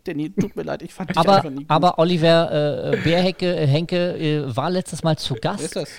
[0.06, 1.70] Danny, tut mir leid, ich fand dich aber, einfach nie gut.
[1.70, 5.60] Aber Oliver äh, Bärhecke, äh, Henke äh, war letztes Mal zu Gast.
[5.60, 5.90] Wer ist das?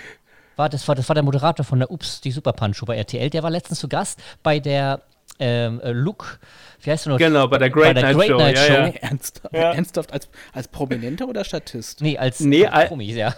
[0.56, 3.30] War, das, war, das war der Moderator von der Ups, die Super Punch bei RTL.
[3.30, 5.02] Der war letztens zu Gast bei der
[5.40, 6.38] ähm, äh, Luke,
[6.82, 7.18] wie heißt du noch?
[7.18, 8.38] Genau, bei der Great, bei der Night, Great Show.
[8.38, 8.72] Night Show.
[8.72, 8.94] Ja, ja.
[9.00, 9.72] Ernsthaft, ja.
[9.72, 12.00] ernsthaft als, als Prominenter oder Statist?
[12.00, 13.34] Nee, als, nee, als Promis, ja.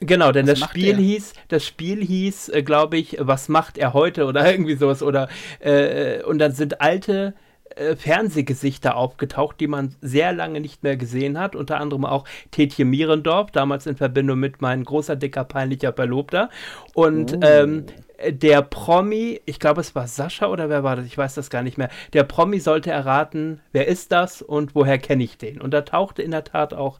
[0.00, 0.96] Genau, denn Was das Spiel er?
[0.96, 5.28] hieß, das Spiel hieß, äh, glaube ich, was macht er heute oder irgendwie sowas oder
[5.60, 7.34] äh, und dann sind alte
[7.76, 12.84] äh, Fernsehgesichter aufgetaucht, die man sehr lange nicht mehr gesehen hat, unter anderem auch Tetje
[12.84, 16.48] Mierendorf, damals in Verbindung mit mein großer, dicker, peinlicher Verlobter
[16.94, 17.84] und ähm,
[18.28, 21.62] der Promi, ich glaube es war Sascha oder wer war das, ich weiß das gar
[21.62, 25.72] nicht mehr, der Promi sollte erraten, wer ist das und woher kenne ich den und
[25.72, 26.98] da tauchte in der Tat auch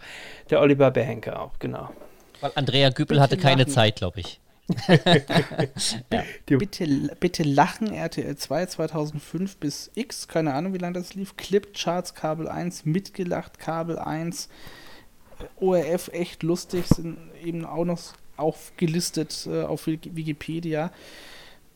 [0.51, 1.91] der Oliver Behenke auf, genau.
[2.41, 3.73] Weil Andrea Bitte hatte keine lachen.
[3.73, 4.41] Zeit, glaube ich.
[6.47, 11.37] Bitte, bitte lachen, RTL 2 2005 bis X, keine Ahnung, wie lange das lief.
[11.37, 14.49] Clipcharts Kabel 1, mitgelacht Kabel 1.
[15.57, 17.99] ORF echt lustig, sind eben auch noch
[18.41, 20.91] aufgelistet äh, auf Wiki- Wikipedia.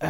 [0.00, 0.08] Äh,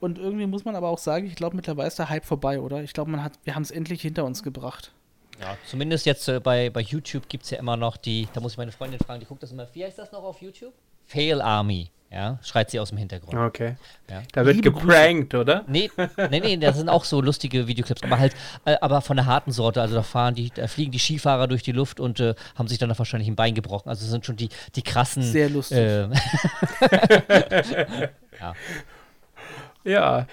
[0.00, 2.82] und irgendwie muss man aber auch sagen, ich glaube, mittlerweile ist der Hype vorbei, oder?
[2.82, 4.92] Ich glaube, hat, wir haben es endlich hinter uns gebracht.
[5.40, 8.52] Ja, zumindest jetzt äh, bei, bei YouTube gibt es ja immer noch die, da muss
[8.52, 10.72] ich meine Freundin fragen, die guckt das immer, wie heißt das noch auf YouTube?
[11.12, 13.38] Fail Army, ja, schreit sie aus dem Hintergrund.
[13.38, 13.76] Okay.
[14.10, 14.22] Ja.
[14.32, 15.64] Da wird Liebe geprankt, oder?
[15.66, 15.90] Nee,
[16.30, 18.34] nee, nee, das sind auch so lustige Videoclips, aber halt,
[18.64, 19.80] äh, aber von der harten Sorte.
[19.80, 22.78] Also da fahren die, da fliegen die Skifahrer durch die Luft und äh, haben sich
[22.78, 23.88] dann da wahrscheinlich ein Bein gebrochen.
[23.88, 25.22] Also das sind schon die, die krassen.
[25.22, 25.78] Sehr lustig.
[25.78, 26.08] Äh,
[28.40, 28.54] Ja,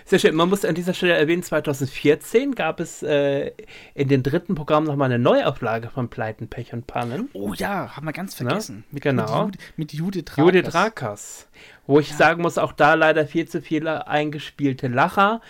[0.05, 0.35] sehr schön.
[0.35, 3.51] Man muss an dieser Stelle erwähnen, 2014 gab es äh,
[3.95, 7.29] in den dritten Programm nochmal eine Neuauflage von Pleiten, Pech und Pannen.
[7.33, 8.83] Oh ja, haben wir ganz Na, vergessen.
[8.91, 9.47] Mit, genau.
[9.47, 10.45] Mit, mit Judith Rakers.
[10.45, 11.47] Judith Rakers.
[11.87, 15.41] Wo ich sagen muss, auch da leider viel zu viele eingespielte Lacher.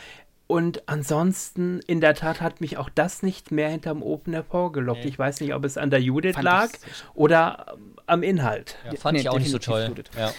[0.47, 5.05] Und ansonsten, in der Tat, hat mich auch das nicht mehr hinterm Ofen hervorgelockt.
[5.05, 6.69] Ich weiß nicht, ob es an der Judith Fand lag
[7.13, 8.75] oder ähm, am Inhalt.
[8.85, 9.93] ja, fand Nee, ich auch nicht so toll.
[10.17, 10.33] Ja.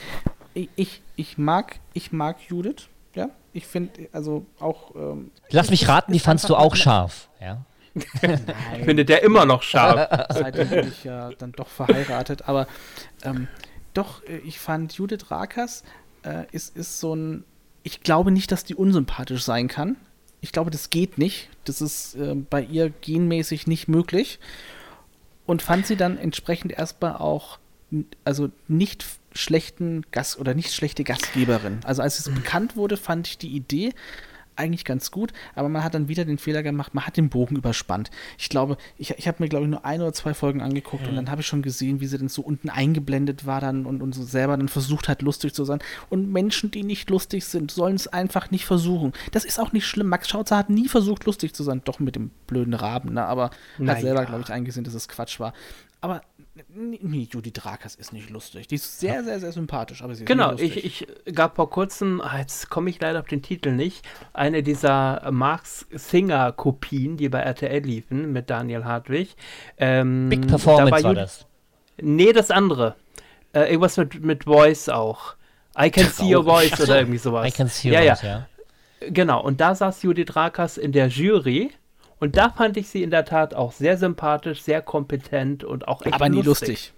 [0.55, 2.90] ich, ich, ich mag, ich mag Judith, ja.
[3.53, 4.95] Ich finde, also auch.
[4.95, 7.29] Ähm, Lass mich raten, die fandst du auch scharf.
[7.41, 7.65] Ja.
[8.79, 10.09] Ich finde der immer noch scharf.
[10.31, 12.69] seitdem bin ich ja dann doch verheiratet, aber
[13.25, 13.49] ähm,
[13.95, 15.83] doch, äh, ich fand Judith Rakers
[16.23, 17.45] äh, ist, ist so ein.
[17.83, 19.97] Ich glaube nicht, dass die unsympathisch sein kann.
[20.41, 21.49] Ich glaube, das geht nicht.
[21.65, 24.39] Das ist äh, bei ihr genmäßig nicht möglich.
[25.47, 27.59] Und fand sie dann entsprechend erstmal auch,
[28.25, 31.81] also nicht schlechten Gast oder nicht schlechte Gastgeberin.
[31.85, 33.93] Also als es bekannt wurde, fand ich die Idee
[34.61, 37.57] eigentlich ganz gut, aber man hat dann wieder den Fehler gemacht, man hat den Bogen
[37.57, 38.11] überspannt.
[38.39, 41.17] Ich glaube, ich, ich habe mir, glaube ich, nur ein oder zwei Folgen angeguckt und
[41.17, 44.15] dann habe ich schon gesehen, wie sie dann so unten eingeblendet war dann und, und
[44.15, 45.81] so selber dann versucht hat, lustig zu sein.
[46.11, 49.13] Und Menschen, die nicht lustig sind, sollen es einfach nicht versuchen.
[49.33, 50.09] Das ist auch nicht schlimm.
[50.09, 53.25] Max Schautzer hat nie versucht, lustig zu sein, doch mit dem blöden Raben, ne?
[53.25, 54.27] aber Na hat selber, ja.
[54.27, 55.55] glaube ich, eingesehen, dass es Quatsch war.
[56.03, 56.23] Aber
[56.75, 58.67] nee, Judith Rakers ist nicht lustig.
[58.69, 60.85] Die ist sehr, sehr, sehr sympathisch, aber sie ist Genau, nicht lustig.
[61.03, 64.63] ich, ich gab vor kurzem, ah, jetzt komme ich leider auf den Titel nicht, eine
[64.63, 69.37] dieser Marx Singer Kopien, die bei RTL liefen mit Daniel Hartwig.
[69.77, 71.47] Ähm, Big da Performance war Jud- das.
[72.01, 72.97] Nee, das andere.
[73.53, 75.35] Äh, irgendwas mit, mit Voice auch.
[75.79, 76.71] I can see your Traurig.
[76.71, 77.47] voice oder irgendwie sowas.
[77.47, 78.47] I can see ja, yours, ja, ja.
[79.11, 81.71] Genau, und da saß Judith Rakers in der Jury.
[82.21, 86.03] Und da fand ich sie in der Tat auch sehr sympathisch, sehr kompetent und auch
[86.03, 86.93] echt aber nie lustig.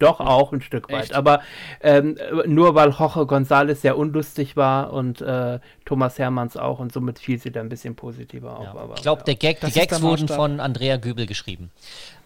[0.00, 1.04] Doch, auch ein Stück weit.
[1.04, 1.14] Echt?
[1.14, 1.42] Aber
[1.82, 2.16] ähm,
[2.46, 7.38] nur weil Jorge González sehr unlustig war und äh, Thomas Hermanns auch und somit fiel
[7.38, 8.64] sie da ein bisschen positiver auf.
[8.64, 8.74] ja.
[8.74, 11.70] Aber, Ich glaube, der Gag, die Gags wurden von Andrea Gübel geschrieben.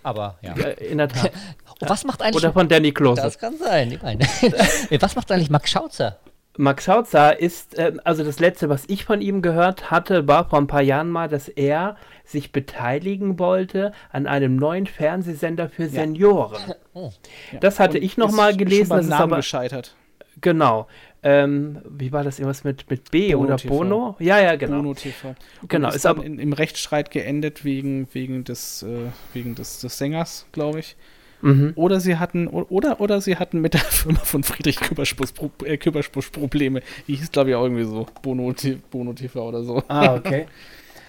[0.05, 0.55] Aber ja.
[0.57, 0.69] ja.
[0.69, 1.33] In der Tat.
[1.81, 2.45] Was macht eigentlich.
[2.45, 3.23] Oder von Danny Klose.
[3.23, 3.91] das kann sein.
[3.91, 4.21] Ich meine.
[5.01, 6.19] was macht eigentlich Max Schautzer?
[6.57, 10.61] Max Schautzer ist, ähm, also das letzte, was ich von ihm gehört hatte, war vor
[10.61, 16.63] ein paar Jahren mal, dass er sich beteiligen wollte an einem neuen Fernsehsender für Senioren.
[17.61, 19.97] Das hatte ich noch Ist mal schon gelesen, beim das ist aber gescheitert.
[20.41, 20.87] genau.
[21.25, 23.75] Ähm, wie war das irgendwas mit, mit B Bono oder TV.
[23.75, 24.17] Bono?
[24.21, 24.77] Ja, ja, genau.
[24.77, 25.35] Bono TV.
[25.63, 29.81] Und Genau, ist, ist aber- in, im Rechtsstreit geendet wegen, wegen, des, äh, wegen des,
[29.81, 30.97] des Sängers, glaube ich.
[31.45, 31.73] Mhm.
[31.77, 35.77] Oder sie hatten oder, oder sie hatten mit der Firma von Friedrich Küppersbusch, Pro, äh,
[35.77, 36.81] Probleme.
[37.07, 38.07] Die hieß, glaube ich, auch irgendwie so.
[38.23, 38.55] Bono,
[38.91, 39.83] Bono TV oder so.
[39.89, 40.47] Ah, okay.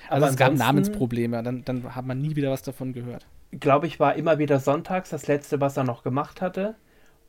[0.07, 3.25] Also es gab Namensprobleme, dann, dann hat man nie wieder was davon gehört.
[3.59, 6.75] glaube ich, war immer wieder sonntags das letzte, was er noch gemacht hatte.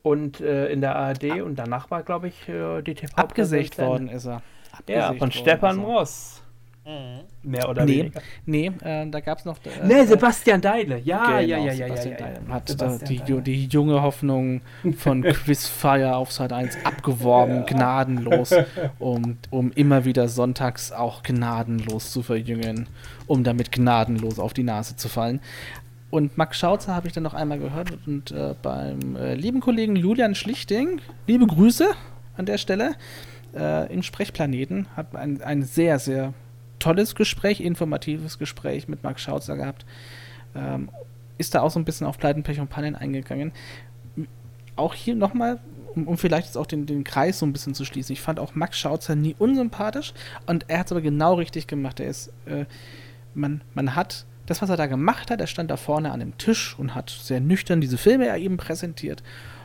[0.03, 3.17] Und äh, in der ARD und danach war, glaube ich, äh, die TV.
[3.17, 4.43] Abgesägt worden ist er.
[4.89, 5.77] Ja, Abgesägt von worden Stefan.
[5.79, 6.43] Moss.
[7.43, 8.20] Mehr oder Nee, weniger.
[8.45, 9.57] nee äh, da gab es noch.
[9.64, 10.99] Äh, Nee, Sebastian Deile.
[11.01, 12.55] Ja, Genau, ja, ja, ja, ja, Sebastian ja, ja.
[12.55, 13.43] Hat äh, Sebastian die, Deile.
[13.43, 14.61] die junge Hoffnung
[14.97, 18.55] von Quizfire auf Sat 1 abgeworben, gnadenlos,
[18.99, 22.89] um, um immer wieder sonntags auch gnadenlos zu verjüngen,
[23.26, 25.41] um damit gnadenlos auf die Nase zu fallen.
[26.11, 29.97] Und Max Schautzer habe ich dann noch einmal gehört und äh, beim äh, lieben Kollegen
[29.97, 31.89] Julian Schlichting, liebe Grüße
[32.37, 32.95] an der Stelle,
[33.57, 36.32] äh, im Sprechplaneten, habe ein, ein sehr, sehr
[36.87, 39.84] tolles Gespräch, informatives Gespräch mit Max Schautzer gehabt.
[40.55, 40.89] Ähm,
[41.37, 43.53] ist da auch so ein bisschen auf Pleiten, Pech und Pannen eingegangen.
[44.76, 45.59] auch hier nochmal,
[45.97, 48.39] um, um vielleicht jetzt auch den, den Kreis so ein bisschen zu schließen, ich fand
[48.39, 50.14] auch Max Schautzer nie unsympathisch
[50.47, 51.99] und er hat es aber genau richtig gemacht.
[51.99, 52.66] Er ist, äh,
[53.34, 56.39] man, man hat das, was er da gemacht hat, er stand da vorne an dem
[56.39, 59.24] Tisch und hat sehr nüchtern diese Filme er eben präsentiert.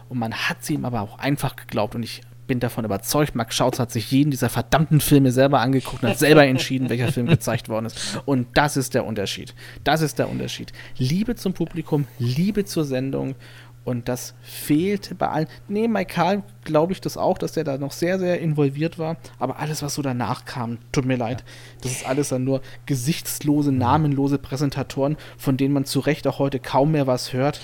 [0.09, 1.93] Und man hat sie ihm aber auch einfach geglaubt.
[1.93, 6.03] Und ich bin davon überzeugt, Max Schautz hat sich jeden dieser verdammten Filme selber angeguckt
[6.03, 8.21] und hat selber entschieden, welcher Film gezeigt worden ist.
[8.25, 9.53] Und das ist der Unterschied.
[9.83, 10.73] Das ist der Unterschied.
[10.97, 13.35] Liebe zum Publikum, Liebe zur Sendung.
[13.83, 15.47] Und das fehlte bei allen.
[15.67, 19.17] Nee, Mike glaube ich das auch, dass der da noch sehr, sehr involviert war.
[19.39, 21.43] Aber alles, was so danach kam, tut mir leid.
[21.81, 26.59] Das ist alles dann nur gesichtslose, namenlose Präsentatoren, von denen man zu Recht auch heute
[26.59, 27.59] kaum mehr was hört.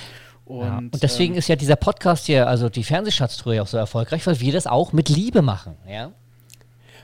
[0.48, 0.78] Und, ja.
[0.78, 4.39] und deswegen ähm, ist ja dieser Podcast hier, also die Fernsehschatztruhe, auch so erfolgreich, weil
[4.39, 6.12] wir das auch mit Liebe machen, ja.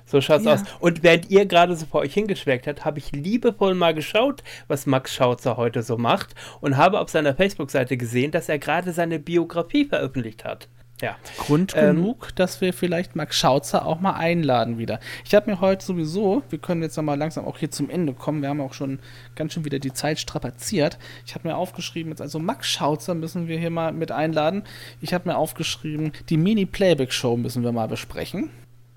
[0.05, 0.53] So schaut's ja.
[0.53, 0.61] aus.
[0.79, 4.85] Und während ihr gerade so vor euch hingeschweckt habt, habe ich liebevoll mal geschaut, was
[4.85, 9.19] Max Schautzer heute so macht und habe auf seiner Facebook-Seite gesehen, dass er gerade seine
[9.19, 10.67] Biografie veröffentlicht hat.
[11.01, 11.17] Ja.
[11.37, 14.99] Grund ähm, genug, dass wir vielleicht Max Schautzer auch mal einladen wieder.
[15.25, 18.41] Ich habe mir heute sowieso, wir können jetzt mal langsam auch hier zum Ende kommen,
[18.41, 18.99] wir haben auch schon
[19.35, 20.97] ganz schön wieder die Zeit strapaziert.
[21.25, 24.63] Ich habe mir aufgeschrieben, jetzt also Max Schautzer müssen wir hier mal mit einladen.
[25.01, 28.49] Ich habe mir aufgeschrieben, die Mini-Playback-Show müssen wir mal besprechen.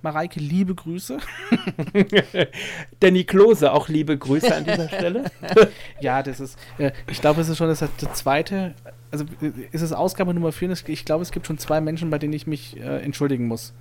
[0.07, 1.19] Mareike, liebe Grüße.
[3.01, 5.25] Danny Klose, auch liebe Grüße an dieser Stelle.
[6.01, 8.75] ja, das ist, äh, ich glaube, es ist schon das, das zweite,
[9.11, 9.25] also
[9.73, 12.47] ist es Ausgabe Nummer 4, ich glaube, es gibt schon zwei Menschen, bei denen ich
[12.47, 13.75] mich äh, entschuldigen muss.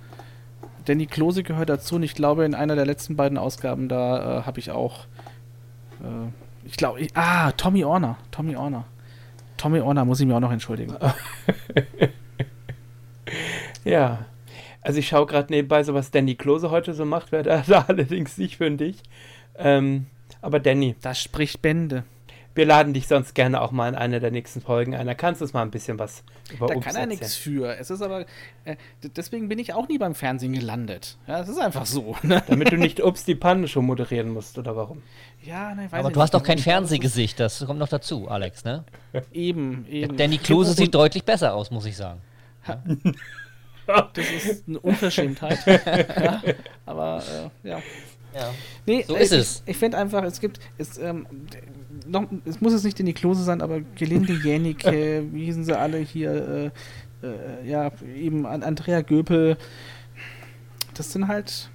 [0.84, 4.42] Danny Klose gehört dazu und ich glaube, in einer der letzten beiden Ausgaben, da äh,
[4.42, 5.04] habe ich auch,
[6.02, 6.26] äh,
[6.64, 8.84] ich glaube, ah, Tommy Orner, Tommy Orner.
[9.58, 10.96] Tommy Orner muss ich mir auch noch entschuldigen.
[13.84, 14.26] ja.
[14.86, 17.86] Also ich schaue gerade nebenbei, so was Danny Klose heute so macht, wäre da, da
[17.88, 19.02] allerdings nicht für dich.
[19.58, 20.06] Ähm,
[20.40, 20.94] aber Danny.
[21.02, 22.04] Das spricht Bände.
[22.54, 25.08] Wir laden dich sonst gerne auch mal in einer der nächsten Folgen ein.
[25.08, 26.22] Da kannst du uns mal ein bisschen was
[26.54, 27.76] über Da kann er nichts für.
[27.76, 28.26] Es ist aber,
[28.64, 31.18] äh, deswegen bin ich auch nie beim Fernsehen gelandet.
[31.26, 32.14] Ja, es ist einfach so.
[32.22, 32.42] Ne?
[32.46, 35.02] Damit du nicht Ups die Panne schon moderieren musst, oder warum?
[35.42, 38.84] Ja, nein, weiß Aber du hast doch kein Fernsehgesicht, das kommt noch dazu, Alex, ne?
[39.32, 40.16] Eben, eben.
[40.16, 42.20] Danny Klose sieht deutlich besser aus, muss ich sagen.
[42.68, 42.82] Ja.
[43.86, 45.58] Das ist eine Unverschämtheit.
[45.66, 46.42] ja,
[46.84, 47.22] aber
[47.64, 47.82] äh, ja.
[48.34, 48.52] Ja.
[48.84, 49.62] Nee, so ist ich, es.
[49.64, 51.26] Ich finde einfach, es gibt, es, ähm,
[52.06, 55.78] noch, es muss jetzt nicht in die Klose sein, aber Gelinde Jänicke, wie hießen sie
[55.78, 56.72] alle hier,
[57.22, 59.56] äh, äh, ja, eben Andrea Göpel,
[60.92, 61.70] das sind halt,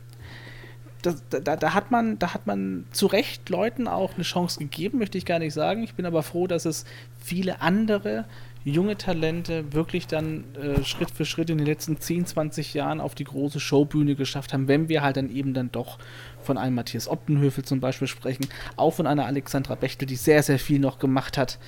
[1.01, 4.99] das, da, da, hat man, da hat man zu Recht Leuten auch eine Chance gegeben,
[4.99, 5.83] möchte ich gar nicht sagen.
[5.83, 6.85] Ich bin aber froh, dass es
[7.19, 8.25] viele andere
[8.63, 13.15] junge Talente wirklich dann äh, Schritt für Schritt in den letzten 10, 20 Jahren auf
[13.15, 15.97] die große Showbühne geschafft haben, wenn wir halt dann eben dann doch
[16.41, 20.59] von einem Matthias Optenhöfel zum Beispiel sprechen, auch von einer Alexandra Bechtel, die sehr, sehr
[20.59, 21.59] viel noch gemacht hat.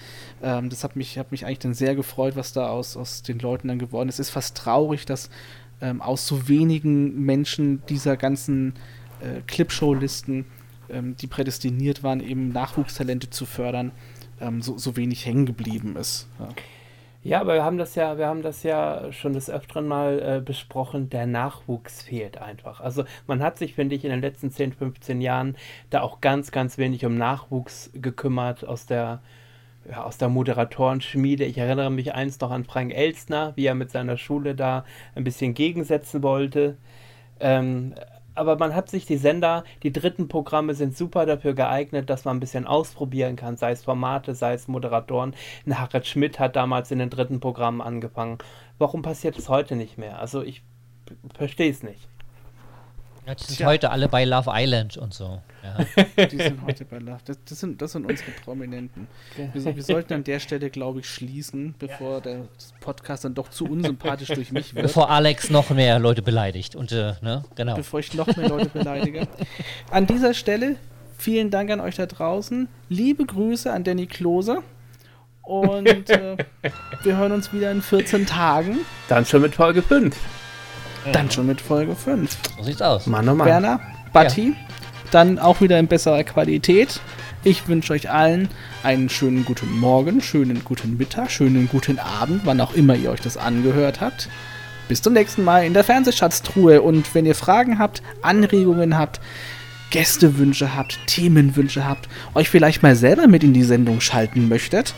[0.41, 3.39] Ähm, das hat mich, hat mich eigentlich dann sehr gefreut, was da aus, aus den
[3.39, 4.15] Leuten dann geworden ist.
[4.15, 5.29] Es ist fast traurig, dass
[5.81, 8.73] ähm, aus so wenigen Menschen dieser ganzen
[9.19, 10.45] äh, Clipshow-Listen,
[10.89, 13.91] ähm, die prädestiniert waren, eben Nachwuchstalente zu fördern,
[14.39, 16.27] ähm, so, so wenig hängen geblieben ist.
[16.39, 16.49] Ja.
[17.23, 20.41] Ja, aber wir haben das ja, wir haben das ja schon des Öfteren mal äh,
[20.41, 22.81] besprochen, der Nachwuchs fehlt einfach.
[22.81, 25.55] Also man hat sich, finde ich, in den letzten 10, 15 Jahren
[25.89, 29.21] da auch ganz, ganz wenig um Nachwuchs gekümmert aus der,
[29.89, 31.45] ja, aus der Moderatorenschmiede.
[31.45, 34.83] Ich erinnere mich eins noch an Frank Elstner, wie er mit seiner Schule da
[35.15, 36.75] ein bisschen gegensetzen wollte.
[37.39, 37.95] Ähm,
[38.35, 42.37] aber man hat sich die Sender, die dritten Programme sind super dafür geeignet, dass man
[42.37, 45.35] ein bisschen ausprobieren kann, sei es Formate, sei es Moderatoren.
[45.69, 48.37] Harald Schmidt hat damals in den dritten Programmen angefangen.
[48.77, 50.19] Warum passiert es heute nicht mehr?
[50.19, 50.63] Also ich
[51.35, 52.07] verstehe es nicht.
[53.25, 53.67] Ja, die sind Tja.
[53.67, 55.41] heute alle bei Love Island und so.
[55.63, 56.25] Ja.
[56.27, 57.19] die sind heute bei Love.
[57.23, 59.07] Das, das, sind, das sind unsere Prominenten.
[59.53, 62.47] Wir, wir sollten an der Stelle, glaube ich, schließen, bevor der
[62.81, 64.83] Podcast dann doch zu unsympathisch durch mich wird.
[64.83, 66.75] Bevor Alex noch mehr Leute beleidigt.
[66.75, 67.43] Und, äh, ne?
[67.55, 67.75] genau.
[67.75, 69.27] Bevor ich noch mehr Leute beleidige.
[69.89, 70.75] An dieser Stelle
[71.17, 72.67] vielen Dank an euch da draußen.
[72.89, 74.61] Liebe Grüße an Danny Klose.
[75.41, 76.37] Und äh,
[77.03, 78.79] wir hören uns wieder in 14 Tagen.
[79.07, 80.17] Dann schon mit Folge 5.
[81.11, 82.37] Dann schon mit Folge 5.
[82.57, 83.07] So sieht's aus.
[83.07, 83.47] Mann, oh Mann.
[83.47, 83.79] Werner,
[84.13, 84.55] Batti, ja.
[85.11, 87.01] dann auch wieder in besserer Qualität.
[87.43, 88.47] Ich wünsche euch allen
[88.83, 93.19] einen schönen guten Morgen, schönen guten Mittag, schönen guten Abend, wann auch immer ihr euch
[93.19, 94.29] das angehört habt.
[94.87, 96.81] Bis zum nächsten Mal in der Fernsehschatztruhe.
[96.81, 99.19] Und wenn ihr Fragen habt, Anregungen habt,
[99.89, 104.93] Gästewünsche habt, Themenwünsche habt, euch vielleicht mal selber mit in die Sendung schalten möchtet,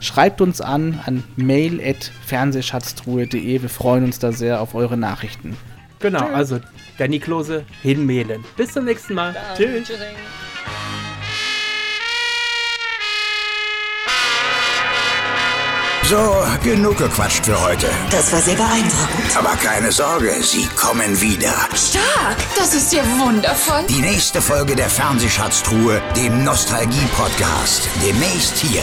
[0.00, 3.62] Schreibt uns an an mail.fernsehschatztruhe.de.
[3.62, 5.56] Wir freuen uns da sehr auf eure Nachrichten.
[6.00, 6.34] Genau, Tschüss.
[6.34, 6.58] also
[6.98, 8.42] Danny Klose hinmailen.
[8.56, 9.34] Bis zum nächsten Mal.
[9.34, 9.86] Ja, Tschüss.
[9.88, 9.98] Tschüss.
[16.04, 16.34] So,
[16.64, 17.86] genug gequatscht für heute.
[18.10, 19.36] Das war sehr beeindruckend.
[19.36, 21.52] Aber keine Sorge, sie kommen wieder.
[21.76, 22.36] Stark!
[22.56, 23.84] Das ist ja wundervoll.
[23.88, 27.88] Die nächste Folge der Fernsehschatztruhe, dem Nostalgie-Podcast.
[28.04, 28.82] Demnächst hier.